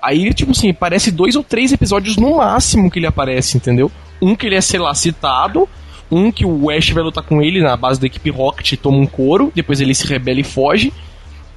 [0.00, 3.92] Aí, tipo assim, parece dois ou três episódios no máximo que ele aparece, entendeu?
[4.20, 5.68] Um que ele é, sei lá, citado,
[6.12, 8.98] um que o Ash vai lutar com ele na base da equipe Rocket e toma
[8.98, 10.92] um couro, depois ele se rebela e foge.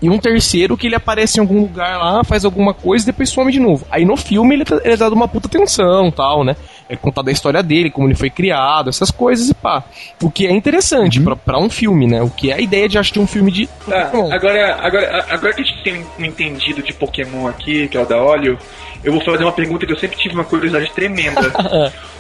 [0.02, 3.30] E um terceiro que ele aparece em algum lugar lá, faz alguma coisa e depois
[3.30, 3.86] some de novo.
[3.90, 6.56] Aí no filme ele, tá- ele é dado uma puta atenção tal, né?
[6.90, 9.84] É contada a história dele, como ele foi criado, essas coisas e pá.
[10.22, 12.22] O que é interessante pra, pra um filme, né?
[12.22, 13.68] O que é a ideia de acho de um filme de.
[13.88, 18.02] Tá, agora, agora, agora que a gente tem um entendido de Pokémon aqui, que é
[18.02, 18.60] o da óleo,
[19.04, 21.42] eu vou fazer uma pergunta que eu sempre tive uma curiosidade tremenda.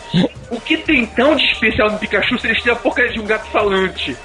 [0.49, 3.25] o que tem tão de especial no Pikachu se eles têm a porcaria de um
[3.25, 4.15] gato falante?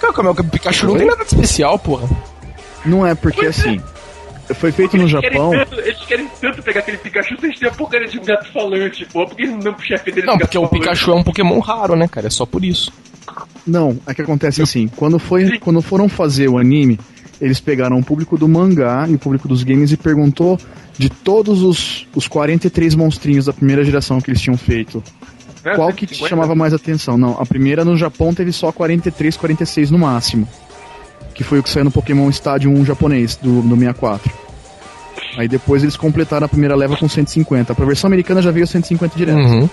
[0.00, 2.08] Calma, o Pikachu não tem nada de especial, porra.
[2.84, 3.80] Não é porque assim.
[4.54, 5.50] Foi feito no Japão.
[5.50, 8.24] Querem tanto, eles querem tanto pegar aquele Pikachu se eles têm a porcaria de um
[8.24, 9.26] gato falante, pô.
[9.26, 10.68] Por que eles não dão pro chefe dele Não, gato porque o?
[10.68, 12.28] Pikachu é um Pokémon raro, né, cara?
[12.28, 12.92] É só por isso.
[13.66, 17.00] Não, é que acontece assim, quando, foi, quando foram fazer o anime,
[17.40, 20.58] eles pegaram o público do mangá e o público dos games e perguntou
[20.98, 25.02] de todos os, os 43 monstrinhos da primeira geração que eles tinham feito,
[25.64, 25.74] Né?
[25.74, 26.28] qual que te 150?
[26.28, 27.18] chamava mais atenção?
[27.18, 30.48] Não, a primeira no Japão teve só 43, 46 no máximo.
[31.34, 34.32] Que foi o que saiu no Pokémon Stadium 1 japonês, do, do 64.
[35.36, 37.74] Aí depois eles completaram a primeira leva com 150.
[37.74, 39.36] Pra versão americana já veio 150 direto.
[39.36, 39.68] Uhum.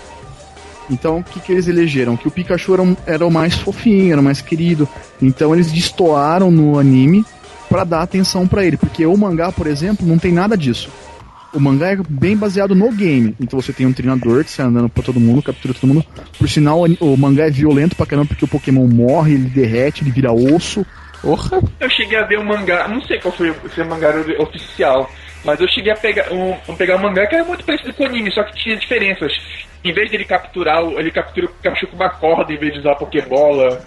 [0.90, 2.18] Então, o que, que eles elegeram?
[2.18, 4.88] Que o Pikachu era, um- era o mais fofinho, era o mais querido.
[5.22, 7.24] Então, eles destoaram no anime
[7.70, 8.76] pra dar atenção pra ele.
[8.76, 10.90] Porque o mangá, por exemplo, não tem nada disso.
[11.54, 13.36] O mangá é bem baseado no game.
[13.40, 16.04] Então, você tem um treinador que sai andando pra todo mundo, captura todo mundo.
[16.38, 20.04] Por sinal, o o mangá é violento pra caramba porque o Pokémon morre, ele derrete,
[20.04, 20.86] ele vira osso.
[21.22, 21.62] Porra.
[21.80, 24.10] Eu cheguei a ver um mangá, não sei qual foi o se é o mangá
[24.40, 25.10] oficial,
[25.46, 28.04] mas eu cheguei a pegar um, um- pegar um mangá que era muito parecido com
[28.04, 29.32] o anime, só que tinha diferenças.
[29.86, 32.80] Em vez dele capturar, o- ele captura o Pikachu com uma corda em vez de
[32.80, 33.82] usar a Pokébola.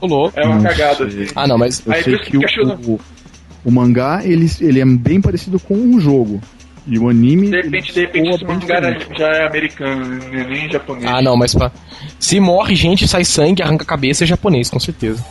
[0.00, 0.40] Ô, louco.
[0.40, 1.04] É uma Não cagada.
[1.04, 1.26] assim.
[1.36, 1.84] Ah, não, mas.
[1.86, 2.40] Eu Aí, sei isso que o,
[2.94, 3.00] o,
[3.64, 6.40] o mangá, ele, ele é bem parecido com um jogo.
[6.88, 7.50] E o anime...
[7.50, 8.80] De repente, de ele repente, esse mangá
[9.16, 11.06] já é americano, não é nem japonês.
[11.06, 11.70] Ah, não, mas pá.
[12.18, 15.24] Se morre gente, sai sangue, arranca a cabeça, é japonês, com certeza.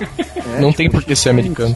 [0.46, 1.74] É, não tem por que ser americano.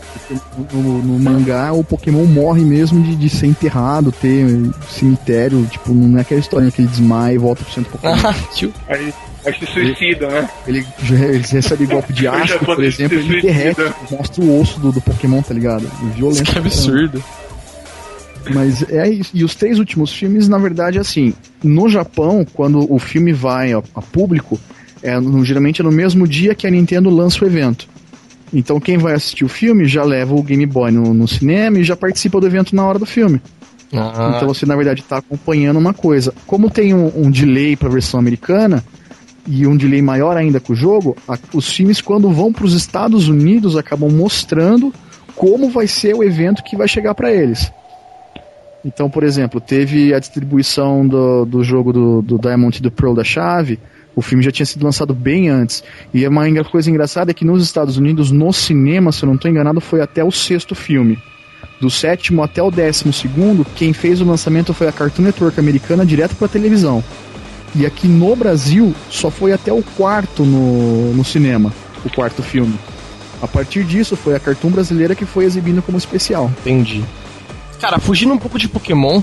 [0.72, 4.46] No, no mangá, o Pokémon morre mesmo de, de ser enterrado, ter
[4.88, 8.14] cemitério, tipo, não é aquela historinha que ele desmaia e volta pro centro Pokémon.
[8.14, 8.72] Ah, tio.
[8.88, 9.12] Aí,
[9.44, 10.48] aí se suicida, né?
[10.66, 15.00] ele, ele recebe golpe de ácido, por exemplo, ele derrete, mostra o osso do, do
[15.00, 15.90] Pokémon, tá ligado?
[16.14, 16.44] Violento.
[16.44, 17.20] Que pra caramba.
[18.54, 19.30] Mas é isso.
[19.34, 23.82] E os três últimos filmes, na verdade, assim, no Japão, quando o filme vai a,
[23.94, 24.58] a público,
[25.02, 27.88] É, no- geralmente é no mesmo dia que a Nintendo lança o evento.
[28.52, 31.84] Então quem vai assistir o filme já leva o Game Boy no, no cinema e
[31.84, 33.40] já participa do evento na hora do filme.
[33.94, 36.34] Ah, Então você na verdade está acompanhando uma coisa.
[36.46, 38.84] Como tem um, um delay para a versão americana
[39.46, 42.74] e um delay maior ainda com o jogo, a- os filmes quando vão para os
[42.74, 44.92] Estados Unidos acabam mostrando
[45.34, 47.72] como vai ser o evento que vai chegar para eles.
[48.84, 53.14] Então, por exemplo, teve a distribuição do, do jogo do, do Diamond e do Pearl
[53.14, 53.78] da chave.
[54.16, 55.84] O filme já tinha sido lançado bem antes.
[56.12, 59.34] E uma engra- coisa engraçada é que nos Estados Unidos, no cinema, se eu não
[59.34, 61.18] estou enganado, foi até o sexto filme.
[61.80, 66.04] Do sétimo até o décimo segundo, quem fez o lançamento foi a Cartoon Network americana
[66.04, 67.02] direto para televisão.
[67.74, 71.72] E aqui no Brasil, só foi até o quarto no, no cinema,
[72.04, 72.74] o quarto filme.
[73.40, 76.50] A partir disso, foi a Cartoon brasileira que foi exibindo como especial.
[76.60, 77.04] entendi.
[77.80, 79.22] Cara, fugindo um pouco de Pokémon,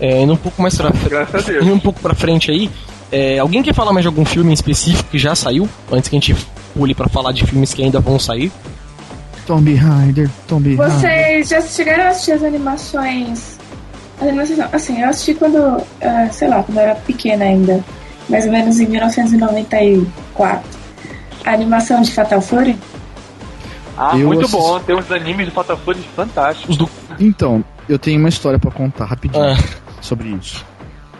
[0.00, 1.08] é, indo um pouco mais pra frente.
[1.10, 1.64] Graças a Deus.
[1.64, 2.70] Indo um pouco pra frente aí,
[3.12, 5.68] é, alguém quer falar mais de algum filme em específico que já saiu?
[5.90, 6.36] Antes que a gente
[6.74, 8.52] pule pra falar de filmes que ainda vão sair.
[9.46, 10.98] Tomb Raider, Tomb Raider.
[11.00, 13.58] Vocês já chegaram a assistir as animações?
[14.20, 14.68] As animações não.
[14.72, 17.82] Assim, eu assisti quando, ah, sei lá, quando eu era pequena ainda.
[18.28, 20.62] Mais ou menos em 1994.
[21.44, 22.76] A animação de Fatal Fury?
[23.96, 24.78] Ah, Eu muito assisti- bom.
[24.80, 26.70] Tem uns animes do Fatal Fury fantásticos.
[26.70, 26.88] Os do.
[27.18, 29.56] Então, eu tenho uma história pra contar rapidinho Ah,
[30.00, 30.64] sobre isso.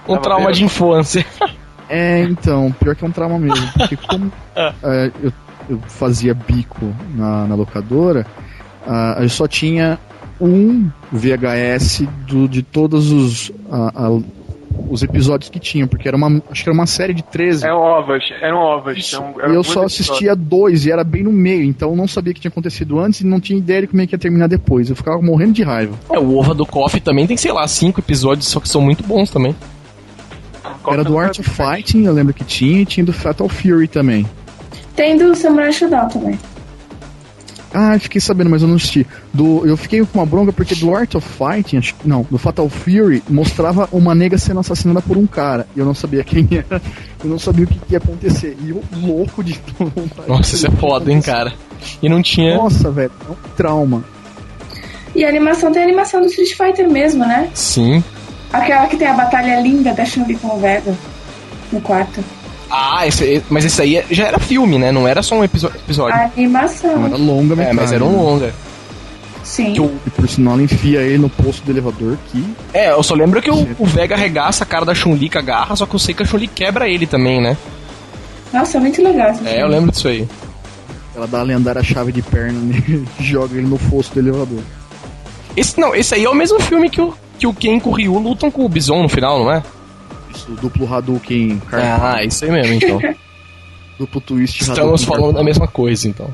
[0.07, 0.57] um Tava trauma vendo?
[0.57, 1.25] de infância.
[1.93, 3.67] É, então, pior que é um trauma mesmo.
[3.73, 4.73] Porque como Ah.
[4.81, 5.33] é, eu,
[5.69, 8.25] eu fazia bico na, na locadora,
[8.87, 9.99] ah, eu só tinha
[10.41, 14.21] um VHS do, de todos os, ah, ah,
[14.89, 17.65] os episódios que tinham, porque era uma, acho que era uma série de 13.
[17.65, 18.99] Eram ovas, eram ovas.
[18.99, 22.33] Então, e eu só assistia dois e era bem no meio, então eu não sabia
[22.33, 24.49] o que tinha acontecido antes e não tinha ideia de como é que ia terminar
[24.49, 24.91] depois.
[24.91, 25.95] Eu ficava morrendo de raiva.
[26.11, 29.03] É, o Ova do Coffee também tem, sei lá, cinco episódios, só que são muito
[29.05, 29.55] bons também.
[30.87, 34.27] Era do Art of Fighting, eu lembro que tinha, e tinha do Fatal Fury também.
[34.97, 36.39] Tem do Samurai Shodown também.
[37.73, 39.07] Ah, fiquei sabendo, mas eu não assisti.
[39.33, 42.37] Do, eu fiquei com uma bronca porque do Art of Fighting, acho, que- não, do
[42.37, 45.67] Fatal Fury, mostrava uma nega sendo assassinada por um cara.
[45.77, 46.83] E eu não sabia quem era.
[47.23, 48.57] Eu não sabia o que, que ia acontecer.
[48.61, 51.53] E eu louco de vontade Nossa, isso é foda, hein, cara.
[52.03, 52.57] E não tinha.
[52.57, 54.05] Nossa, velho, é um trauma.
[55.15, 57.51] E a animação tem a animação do Street Fighter mesmo, né?
[57.55, 58.03] Sim.
[58.53, 60.95] Aquela que tem a batalha linda da Chun-Li com o Vega
[61.73, 62.23] no quarto.
[62.71, 64.93] Ah, esse, mas esse aí já era filme, né?
[64.93, 65.77] Não era só um episódio.
[66.13, 67.07] A Não animação.
[67.07, 68.17] era longa, é, mas era um né?
[68.23, 68.55] longa.
[69.43, 69.73] Sim.
[69.73, 72.45] Que o- E por sinal, enfia ele no posto do elevador que.
[72.73, 75.43] É, eu só lembro que o, o Vega arregaça a cara da Chun-Li com a
[75.43, 77.57] garra, só que eu sei que a Chun-Li quebra ele também, né?
[78.53, 79.31] Nossa, é muito legal.
[79.31, 79.61] esse É, filme.
[79.63, 80.29] eu lembro disso aí.
[81.17, 84.61] Ela dá a lendária chave de perna nele e joga ele no fosso do elevador.
[85.57, 87.91] Esse, não, esse aí é o mesmo filme que o, que o Ken e o
[87.91, 89.63] Ryu lutam com o Bison no final, não é?
[90.35, 92.17] Isso, duplo Hadouken, car...
[92.17, 93.01] Ah, isso aí mesmo, então.
[93.99, 96.31] duplo twist Estamos Hadouken, falando da mesma coisa, então.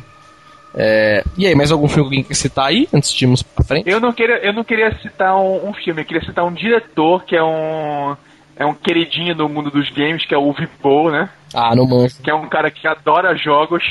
[0.75, 3.65] É, e aí, mais algum filme que alguém quer citar aí, antes de irmos pra
[3.65, 3.89] frente?
[3.89, 7.25] Eu não queria, eu não queria citar um, um filme, eu queria citar um diretor
[7.25, 8.15] que é um
[8.57, 11.29] é um queridinho do mundo dos games, que é o Vipo, né?
[11.55, 12.23] Ah, não manjo.
[12.23, 13.85] Que é um cara que adora jogos.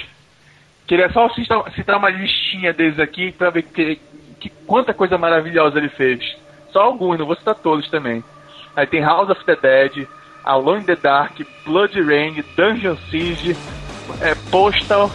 [0.87, 3.99] Queria só citar, citar uma listinha deles aqui pra ver que,
[4.39, 6.19] que quanta coisa maravilhosa ele fez.
[6.71, 8.23] Só alguns, não vou citar todos também.
[8.75, 10.07] Aí tem House of the Dead,
[10.43, 13.55] Alone in the Dark, Blood Rain, Dungeon Siege,
[14.21, 15.09] é, Postal,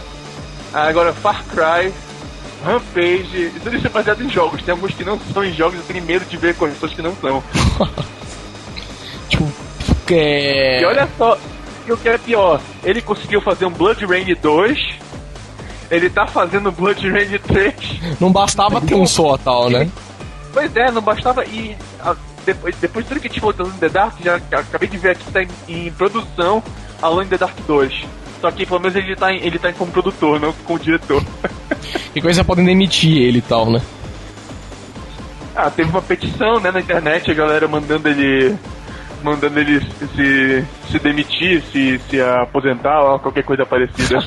[0.73, 1.93] agora Far Cry,
[2.65, 4.61] Rampage, e tudo isso é baseado em jogos.
[4.63, 6.93] Tem alguns que não são em jogos, eu tenho medo de ver com as pessoas
[6.93, 7.43] que não são.
[9.29, 9.51] Tipo,
[10.11, 10.81] é...
[10.81, 11.37] E olha só,
[11.87, 14.79] o que é pior, ele conseguiu fazer um Blood Rain 2,
[15.89, 19.89] ele tá fazendo Blood Rain 3, não bastava ter um só, tal, né?
[20.53, 21.75] pois é, não bastava e
[22.45, 25.23] depois, depois de tudo que tinha voltando no The Dark, já acabei de ver aqui
[25.23, 26.63] que tá em, em produção
[27.01, 28.05] Alone in the Dark 2.
[28.39, 31.23] Só que pelo menos ele tá, em, ele tá como produtor, não como diretor.
[32.13, 33.81] Que coisa podem demitir ele e tal, né?
[35.55, 38.55] Ah, teve uma petição né, na internet, a galera mandando ele.
[39.23, 44.17] Mandando ele se, se demitir, se, se aposentar ou qualquer coisa parecida.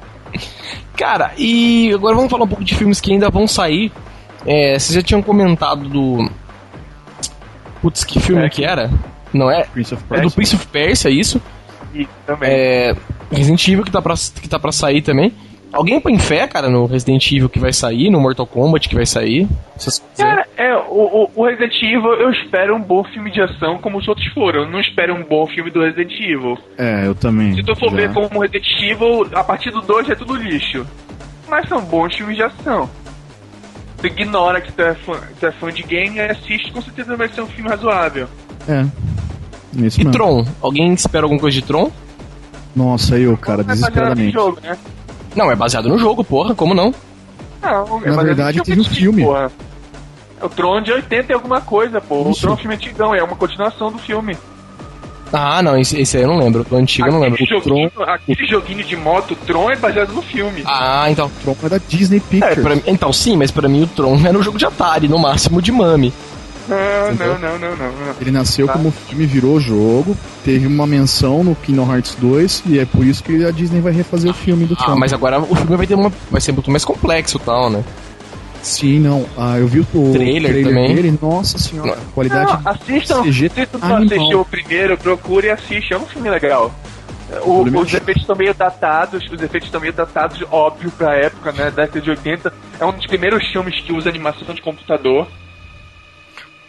[0.94, 3.90] Cara, e agora vamos falar um pouco de filmes que ainda vão sair.
[4.44, 6.30] É, vocês já tinham comentado do.
[7.80, 8.90] Putz, que filme É, que era?
[9.32, 9.64] Não é?
[9.64, 11.40] Prince of É do Prince of Persia, isso.
[11.94, 12.50] E também.
[12.50, 12.94] É.
[13.30, 15.32] Resident Evil que tá, pra, que tá pra sair também.
[15.72, 19.04] Alguém põe fé, cara, no Resident Evil que vai sair, no Mortal Kombat que vai
[19.04, 19.46] sair?
[19.74, 20.16] Essas coisas.
[20.16, 20.80] Cara, é, o,
[21.24, 24.62] o, o Resident Evil eu espero um bom filme de ação como os outros foram.
[24.62, 26.56] Eu não espero um bom filme do Resident Evil.
[26.78, 27.54] É, eu também.
[27.54, 27.96] Se tu for já.
[27.96, 30.86] ver como Resident Evil, a partir do 2 é tudo lixo.
[31.48, 32.88] Mas são bons filmes de ação.
[34.10, 37.16] Tu ignora que tu é fã, tu é fã de game e assiste, com certeza
[37.16, 38.28] vai ser um filme razoável.
[38.68, 38.84] É.
[39.74, 40.12] Isso E mesmo.
[40.12, 40.46] Tron?
[40.62, 41.90] Alguém espera alguma coisa de Tron?
[42.74, 44.32] Nossa, eu, cara, Não é baseado no desesperadamente.
[44.32, 44.78] jogo, né?
[45.34, 46.94] Não, é baseado no jogo, porra, como não?
[47.62, 49.24] Não, é Na verdade, teve um filme.
[49.24, 49.50] porra.
[50.42, 52.30] O Tron de 80 e alguma coisa, pô.
[52.30, 52.30] Isso.
[52.30, 54.36] O Tron é um filme antigão, é uma continuação do filme.
[55.32, 56.64] Ah, não, esse, esse aí eu não lembro.
[56.70, 57.34] O antigo eu não lembro.
[57.42, 60.62] Aquele joguinho, aquele joguinho de moto, o Tron é baseado no filme.
[60.66, 61.26] Ah, então.
[61.26, 62.62] O Tron é da Disney É, Pictures.
[62.62, 65.18] pra mim- então sim, mas pra mim o Tron era um jogo de Atari, no
[65.18, 66.12] máximo de Mami.
[66.68, 66.76] Não,
[67.14, 68.14] não, não, não, não, não.
[68.20, 68.72] Ele nasceu Tá.
[68.72, 73.22] como filme, virou jogo, teve uma menção no Kingdom Hearts 2 e é por isso
[73.22, 74.96] que a Disney vai refazer o filme do Ah, Tron.
[74.96, 76.12] mas agora o filme vai ter uma.
[76.28, 77.84] Vai ser muito mais complexo e tal, né?
[78.66, 79.24] Sim, não.
[79.38, 80.92] Ah, eu vi o, o Trailer também.
[80.94, 83.22] dele, nossa senhora, a qualidade Não, assistam.
[83.22, 85.94] CG Se tu não assistiu o primeiro, procure e assiste.
[85.94, 86.74] É um filme legal.
[87.44, 91.70] O- os efeitos estão meio datados, os efeitos estão meio datados, óbvio, pra época, né?
[91.70, 92.52] Década de 80.
[92.80, 95.28] É um dos primeiros filmes que usa animação de computador.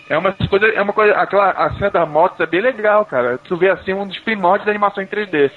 [0.07, 3.39] É uma coisa, é uma coisa, aquela a cena da moto é bem legal, cara.
[3.39, 5.49] Tu vê assim um dos primórdios da animação em 3D.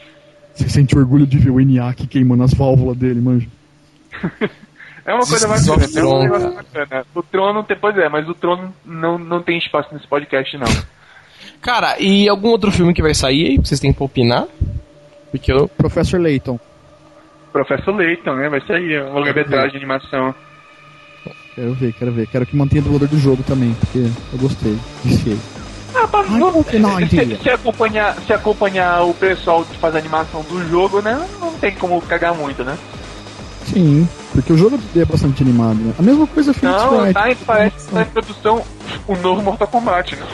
[0.55, 3.47] Você sente orgulho de ver o ENIAC queimando as válvulas dele, manja.
[5.11, 7.05] É uma coisa bacana, of é um negócio bacana.
[7.13, 10.57] O Tron não tem, pois é, mas o Tron não, não tem espaço nesse podcast,
[10.57, 10.69] não.
[11.61, 13.57] Cara, e algum outro filme que vai sair aí?
[13.57, 14.47] Vocês têm pra opinar?
[15.33, 15.67] Porque eu.
[15.67, 16.61] Professor Layton.
[17.51, 18.49] Professor Layton, né?
[18.49, 20.33] Vai sair, uma longa-metragem de animação.
[21.57, 22.29] Quero ver, quero ver.
[22.29, 23.99] Quero que mantenha o dublador do jogo também, porque
[24.33, 24.79] eu gostei.
[25.03, 25.39] Viciei.
[25.93, 29.99] Ah, pra, Ai, não, não se, se acompanhar, se acompanhar o pessoal que faz a
[29.99, 31.29] animação do jogo, né?
[31.41, 32.79] Não tem como cagar muito, né?
[33.65, 35.93] Sim, porque o jogo é bastante animado, né?
[35.99, 38.63] A mesma coisa Phoenix Não, tá, em- parece que tá em produção
[39.07, 40.27] o novo Mortal Kombat, né?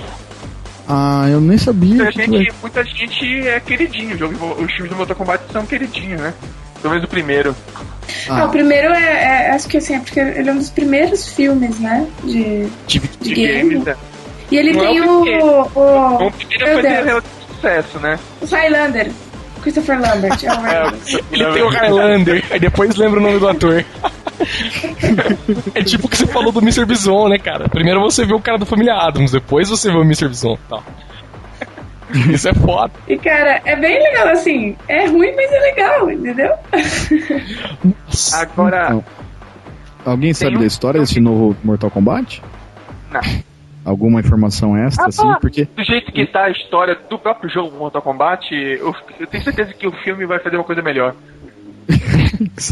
[0.89, 4.73] Ah, eu nem sabia Muita que tu gente, muita gente é queridinho, o jogo, os
[4.73, 6.33] filmes do Mortal Kombat são queridinhos, né?
[6.81, 7.57] Pelo menos o primeiro.
[8.29, 10.71] Ah, o Ah, primeiro é, é- Acho que assim, é porque ele é um dos
[10.71, 12.07] primeiros filmes, né?
[12.23, 13.09] De, Tive...
[13.21, 13.71] de De game.
[13.71, 13.97] games, né?
[14.51, 15.23] E ele Não é tem o o.
[15.23, 15.47] primeiro.
[15.75, 18.19] O, O primeiro foi relativo sucesso, né?
[18.41, 19.11] o Highlander.
[19.67, 20.39] Christopher Lambert.
[20.45, 21.25] É o É, Highlander.
[21.33, 23.85] Ele tem o Highlander, aí depois lembra o nome do ator.
[25.75, 26.85] é tipo o que você falou do Mr.
[26.85, 27.69] Bison, né, cara?
[27.69, 30.29] Primeiro você vê o cara da família Adams, depois você vê o Mr.
[30.29, 30.57] Bison.
[30.69, 30.85] Tal.
[32.31, 32.93] Isso é foda.
[33.09, 34.77] E cara, é bem legal assim.
[34.89, 36.55] É ruim, mas é legal, entendeu?
[38.07, 38.37] Nossa.
[38.43, 39.05] Agora, Não.
[40.05, 42.41] Alguém sabe um- da história desse novo Mortal Kombat?
[43.11, 43.21] Não.
[43.87, 45.33] Alguma informação extra, Ah, assim?
[45.41, 45.65] Porque.
[45.77, 49.73] do jeito que tá a história do próprio jogo Mortal Kombat, eu, eu tenho certeza
[49.73, 51.15] que o filme vai fazer uma coisa melhor.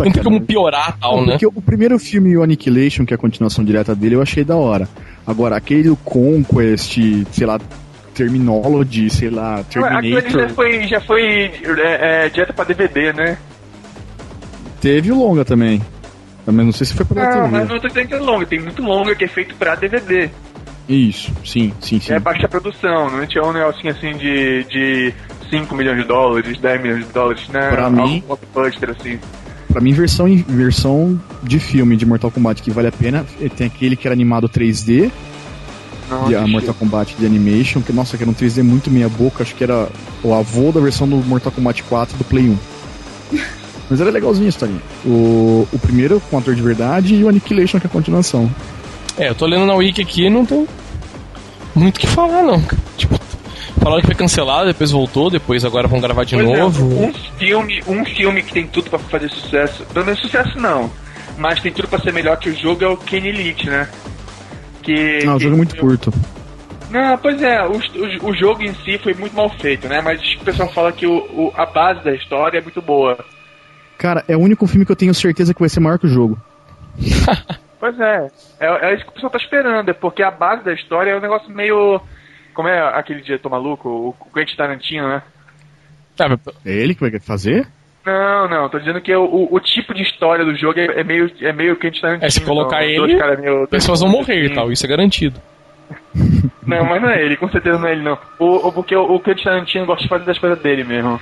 [0.00, 1.32] Não tem como piorar tal, Não, né?
[1.34, 4.56] Porque o primeiro filme, o Annihilation, que é a continuação direta dele, eu achei da
[4.56, 4.88] hora.
[5.24, 6.98] Agora, aquele do Conquest,
[7.30, 7.60] sei lá,
[8.12, 10.54] Terminology, sei lá, Aquilo ali já Terminator.
[10.56, 11.22] foi, já foi
[11.78, 13.38] é, é, direto pra DVD, né?
[14.80, 15.80] Teve o longa também.
[16.46, 17.48] Mas não sei se foi pra Não, TV.
[17.52, 20.28] mas não tô dizendo que é longa, tem muito longa que é feito pra DVD.
[20.88, 22.12] Isso, sim, sim, sim.
[22.12, 25.14] É baixa produção, não tinha um negocinho assim de, de
[25.50, 27.70] 5 milhões de dólares, 10 milhões de dólares, né?
[27.70, 29.18] Pra Algo mim- blockbuster, assim.
[29.72, 33.66] Pra mim, versão, versão de filme de Mortal Kombat que vale a pena, eh, tem
[33.66, 35.10] aquele que era animado 3D,
[36.08, 36.46] Não, de, a.
[36.46, 39.64] Mortal Kombat de Animation, que nossa, que era um 3D muito meia boca, acho que
[39.64, 39.88] era
[40.22, 42.58] o avô da versão do Mortal Kombat 4 do Play 1.
[43.90, 44.80] Mas era legalzinho a historinha.
[45.04, 48.50] O, o primeiro com ator de verdade e o Annihilation, que é a continuação.
[49.18, 50.66] É, eu tô lendo na Wiki aqui e não tem
[51.74, 52.60] muito o que falar, não.
[52.96, 53.18] Tipo,
[53.80, 56.84] falaram que foi cancelado, depois voltou, depois agora vão gravar de Por novo.
[56.86, 60.90] exemplo, um filme, um filme que tem tudo pra fazer sucesso, pelo menos sucesso não,
[61.38, 63.88] mas tem tudo pra ser melhor que o jogo é o Kenny Elite, né?
[64.82, 66.12] Que, Não, o jogo é muito curto.
[66.90, 70.00] Não, pois é, o, o, o jogo em si foi muito mal feito, né?
[70.00, 73.18] Mas o pessoal fala que o, o- a base da história é muito boa.
[73.98, 76.10] Cara, é o único filme que eu tenho certeza que vai ser maior que o
[76.10, 76.38] jogo.
[77.84, 78.30] Pois é,
[78.60, 81.16] é, é isso que o pessoal tá esperando, é porque a base da história é
[81.16, 82.00] um negócio meio.
[82.54, 85.22] Como é aquele diretor maluco, o Quentin Tarantino, né?
[86.64, 87.68] É ele que vai fazer?
[88.06, 91.04] Não, não, tô dizendo que o, o, o tipo de história do jogo é, é
[91.04, 92.26] meio é meio Quentin Tarantino.
[92.26, 95.38] É, se colocar então, ele, meio- pessoas vão morrer e tal, isso é garantido.
[96.66, 98.16] Não, mas não é ele, com certeza não é ele não.
[98.38, 101.20] O, o- porque o, o Quentin Tarantino gosta de fazer das coisas dele mesmo.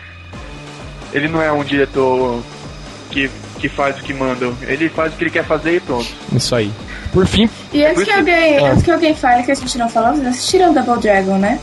[1.12, 2.40] Ele não é um diretor
[3.10, 3.28] que,
[3.62, 4.52] que faz o que manda.
[4.62, 6.06] Ele faz o que ele quer fazer e pronto.
[6.34, 6.70] Isso aí.
[7.12, 8.72] Por fim, E antes que alguém, Ah.
[8.72, 11.58] antes que alguém fale que a gente não falou, vocês assistiram Double Dragon, né?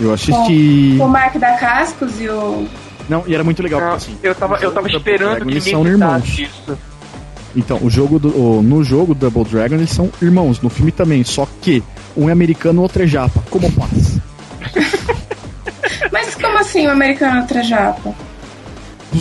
[0.00, 0.94] Eu assisti.
[0.98, 2.66] Com o Mark da Cascos e o.
[3.08, 4.18] Não, e era muito legal, Não, porque assim.
[4.22, 6.38] eu tava, eu tava esperando Dragon, que eles ninguém são irmãos.
[6.38, 6.78] isso.
[7.54, 11.22] Então, o jogo do, o- no jogo Double Dragon eles são irmãos, no filme também,
[11.22, 11.82] só que
[12.16, 13.42] um é americano e o outro é japa.
[13.50, 14.18] Como faz?
[16.10, 18.14] Mas como assim o americano e outra japa?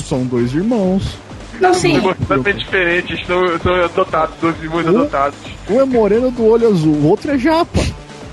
[0.07, 1.03] São dois irmãos.
[1.61, 1.93] Não, sim.
[2.01, 4.89] São completamente diferentes, são, são adotados, dois irmãos Uh.
[4.89, 5.37] adotados.
[5.69, 7.79] Um é moreno do olho azul, o outro é japa.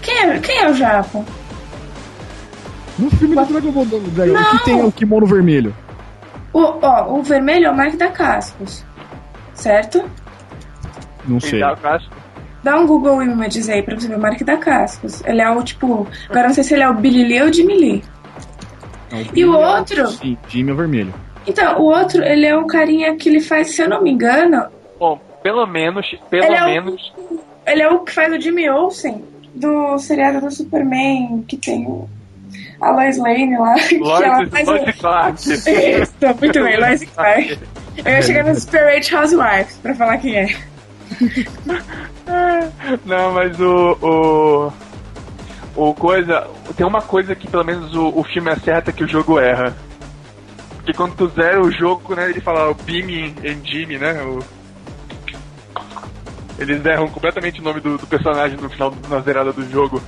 [0.03, 1.24] Quem é, quem é o japa?
[2.99, 4.51] No filme do Dragon Ball Dragon, o Não.
[4.59, 5.74] que tem o kimono vermelho.
[6.53, 8.85] O O, ó, o vermelho é o Mark da Cascos.
[9.55, 10.03] Certo?
[11.26, 11.61] Não sei.
[12.62, 15.22] Dá o um Google Images aí pra você ver o Mark da Cascos.
[15.24, 16.07] Ele é o tipo.
[16.29, 18.05] Agora não sei se ele é o Billy Lee ou o Jimmy Lee.
[19.12, 20.07] Não, E o Jimmy é outro?
[20.09, 21.14] Sim, Jimmy é o vermelho.
[21.49, 24.66] Então, o outro, ele é um carinha que ele faz, se eu não me engano,
[24.99, 27.12] Bom, pelo menos, pelo Ele é o- menos.
[27.66, 29.24] ele é o que faz o Jimmy Olsen
[29.55, 32.09] do seriado do Superman, que tem o-
[32.80, 33.74] a Lois Lane lá.
[33.88, 34.66] que ela Lois, faz.
[34.68, 35.42] Lois Clark.
[35.53, 37.59] Isso, muito bem, Lois Clark.
[38.05, 40.46] Eu ia chegar no Super 8 Housewives pra falar quem é.
[43.05, 43.99] Não, mas o.
[44.03, 44.72] O.
[45.90, 46.46] O coisa.
[46.76, 49.74] Tem uma coisa que pelo menos o, o filme acerta que o jogo erra.
[50.89, 54.22] Porque quando tu zera o jogo, né, ele fala o Beam and Jimmy, né?
[54.22, 54.39] O,
[56.59, 60.03] eles erram completamente o nome do, do personagem no final na zerada do jogo.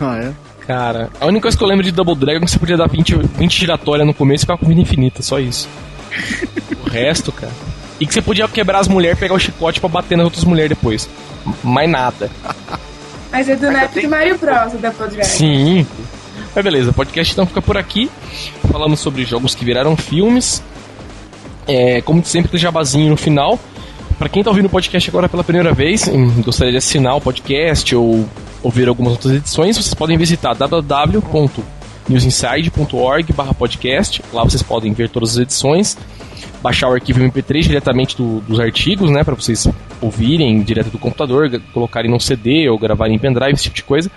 [0.00, 0.32] Ah, é?
[0.64, 2.88] Cara, a única coisa que eu lembro de Double Dragon é que você podia dar
[2.88, 5.68] 20, 20 giratória no começo e ficar com vida infinita, só isso.
[6.86, 7.52] o resto, cara.
[7.98, 10.44] E que você podia quebrar as mulheres e pegar o chicote pra bater nas outras
[10.44, 11.10] mulheres depois.
[11.44, 12.30] M- Mais nada.
[13.32, 15.24] Mas é do Neto tem- do Mario Bros, o Double Dragon.
[15.24, 15.84] Sim.
[16.54, 18.10] Mas beleza, o podcast então fica por aqui.
[18.70, 20.62] Falamos sobre jogos que viraram filmes.
[21.66, 23.58] É, como sempre, tem jabazinho no final.
[24.18, 27.20] Pra quem tá ouvindo o podcast agora pela primeira vez, e gostaria de assinar o
[27.20, 28.28] podcast ou
[28.62, 34.22] ouvir algumas outras edições, vocês podem visitar www.newsinside.org podcast.
[34.32, 35.96] Lá vocês podem ver todas as edições,
[36.62, 39.66] baixar o arquivo MP3 diretamente do- dos artigos, né, para vocês
[40.00, 44.08] ouvirem direto do computador, colocarem no CD ou gravarem em pendrive, esse tipo de coisa.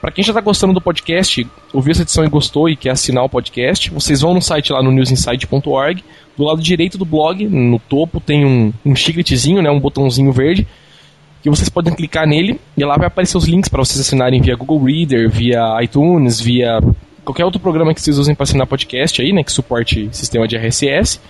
[0.00, 3.24] Pra quem já tá gostando do podcast, ouviu essa edição e gostou e quer assinar
[3.24, 6.04] o podcast, vocês vão no site lá no newsinside.org.
[6.36, 10.68] Do lado direito do blog, no topo, tem um, um chicletezinho, né, um botãozinho verde,
[11.42, 14.54] que vocês podem clicar nele e lá vai aparecer os links para vocês assinarem via
[14.54, 16.80] Google Reader, via iTunes, via
[17.24, 20.56] qualquer outro programa que vocês usem para assinar podcast aí, né, que suporte sistema de
[20.56, 21.20] RSS.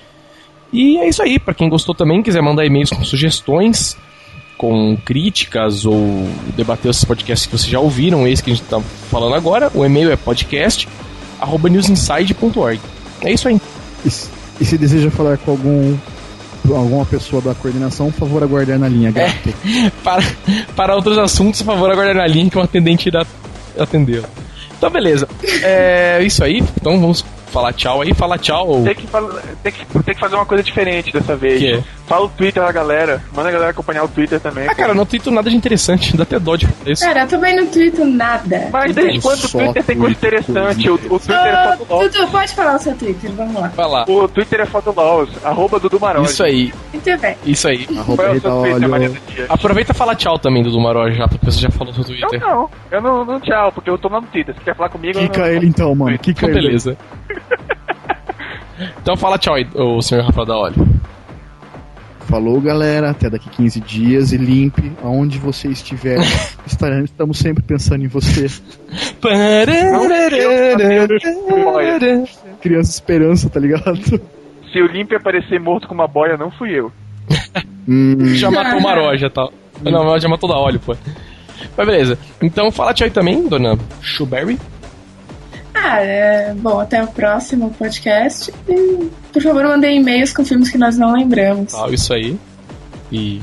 [0.71, 3.97] E é isso aí, para quem gostou também, quiser mandar e-mails com sugestões,
[4.59, 8.79] com críticas ou debater os podcasts que vocês já ouviram, esse que a gente está
[9.11, 12.81] falando agora, o e-mail é podcast@newsinside.org.
[13.23, 13.59] É isso aí.
[14.05, 14.29] E, se-
[14.61, 15.97] e se deseja falar com algum
[16.75, 19.55] alguma pessoa da coordenação, por favor, aguardar na linha, gato.
[20.05, 20.23] para,
[20.77, 23.25] para outros assuntos, por favor, aguardar na linha que um atendente irá
[23.79, 24.27] atendê-lo.
[24.77, 25.27] Então, beleza.
[25.63, 26.63] É isso aí.
[26.79, 28.13] Então, vamos falar tchau aí.
[28.13, 28.83] Fala tchau.
[28.85, 29.07] Tem que,
[29.63, 31.59] tem, que, tem que fazer uma coisa diferente dessa vez.
[31.59, 31.83] Que é?
[32.09, 33.23] Fala o Twitter da galera.
[33.35, 34.67] Manda a galera acompanhar o Twitter também.
[34.67, 36.17] Ah, cara, eu não tweeto nada de interessante.
[36.17, 37.05] Dá até dó de fazer isso.
[37.05, 38.69] Cara, eu também não tweeto nada.
[38.73, 40.91] Mas desde quando o Twitter tem coisa Twitter, interessante?
[40.91, 42.09] O, o Twitter é Ô, Fotolol.
[42.09, 43.69] Dudu, pode falar o seu Twitter, vamos lá.
[43.77, 44.05] Vai lá.
[44.09, 45.29] O Twitter é Fotolol.
[45.45, 46.31] Arroba Dudu Maroja.
[46.31, 46.73] Isso aí.
[46.93, 47.37] Muito bem.
[47.45, 47.87] Isso aí.
[47.99, 49.47] Arroba Qual é o seu Twitter, Maria do Dia?
[49.49, 52.41] Aproveita e fala tchau também, Dudu Maró, já, porque você já falou no Eu Twitter.
[52.41, 54.55] não, eu não, não tchau, porque eu tô lá no Twitter.
[54.55, 55.47] Se quer falar comigo, Kika não...
[55.47, 56.19] ele então, mano.
[56.19, 56.69] Kika Então, ele.
[56.69, 56.97] beleza.
[59.03, 60.98] então, fala tchau aí, o senhor Rafael da Olho.
[62.29, 63.11] Falou, galera.
[63.11, 64.33] Até daqui 15 dias.
[64.33, 66.19] E limpe aonde você estiver.
[66.67, 68.47] Estaremos, estamos sempre pensando em você.
[72.61, 74.21] Criança esperança, tá ligado?
[74.73, 76.93] Se o Limpe aparecer morto com uma boia, não fui eu.
[77.89, 79.49] Hum, Já matou o Maró, já tá.
[79.83, 80.95] Não, já matou da óleo, pô.
[81.77, 82.19] Mas beleza.
[82.43, 84.59] Então fala tchau aí também, dona Shuberry.
[85.81, 88.53] Ah, é, bom, até o próximo podcast.
[88.69, 91.73] E, por favor, mandem e-mails com filmes que nós não lembramos.
[91.73, 92.39] Tal, isso aí.
[93.13, 93.41] E.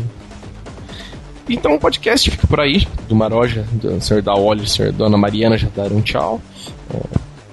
[1.48, 2.86] Então o podcast fica por aí.
[3.08, 6.42] Do Maroja, do senhor da do senhor Dona Mariana já deram um tchau.
[6.94, 7.00] É,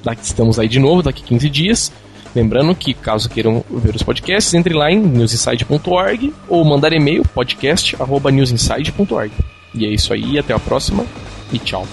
[0.02, 1.92] daqui, estamos aí de novo, daqui 15 dias.
[2.34, 9.32] Lembrando que, caso queiram ver os podcasts, entre lá em newsinside.org ou mandar e-mail podcast.newsinside.org.
[9.74, 11.04] E é isso aí, até a próxima
[11.52, 11.86] e tchau.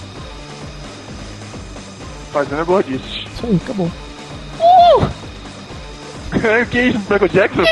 [2.32, 3.26] Fazendo gordices.
[3.32, 3.90] Isso aí, acabou.
[6.70, 7.62] que isso, Michael Jackson?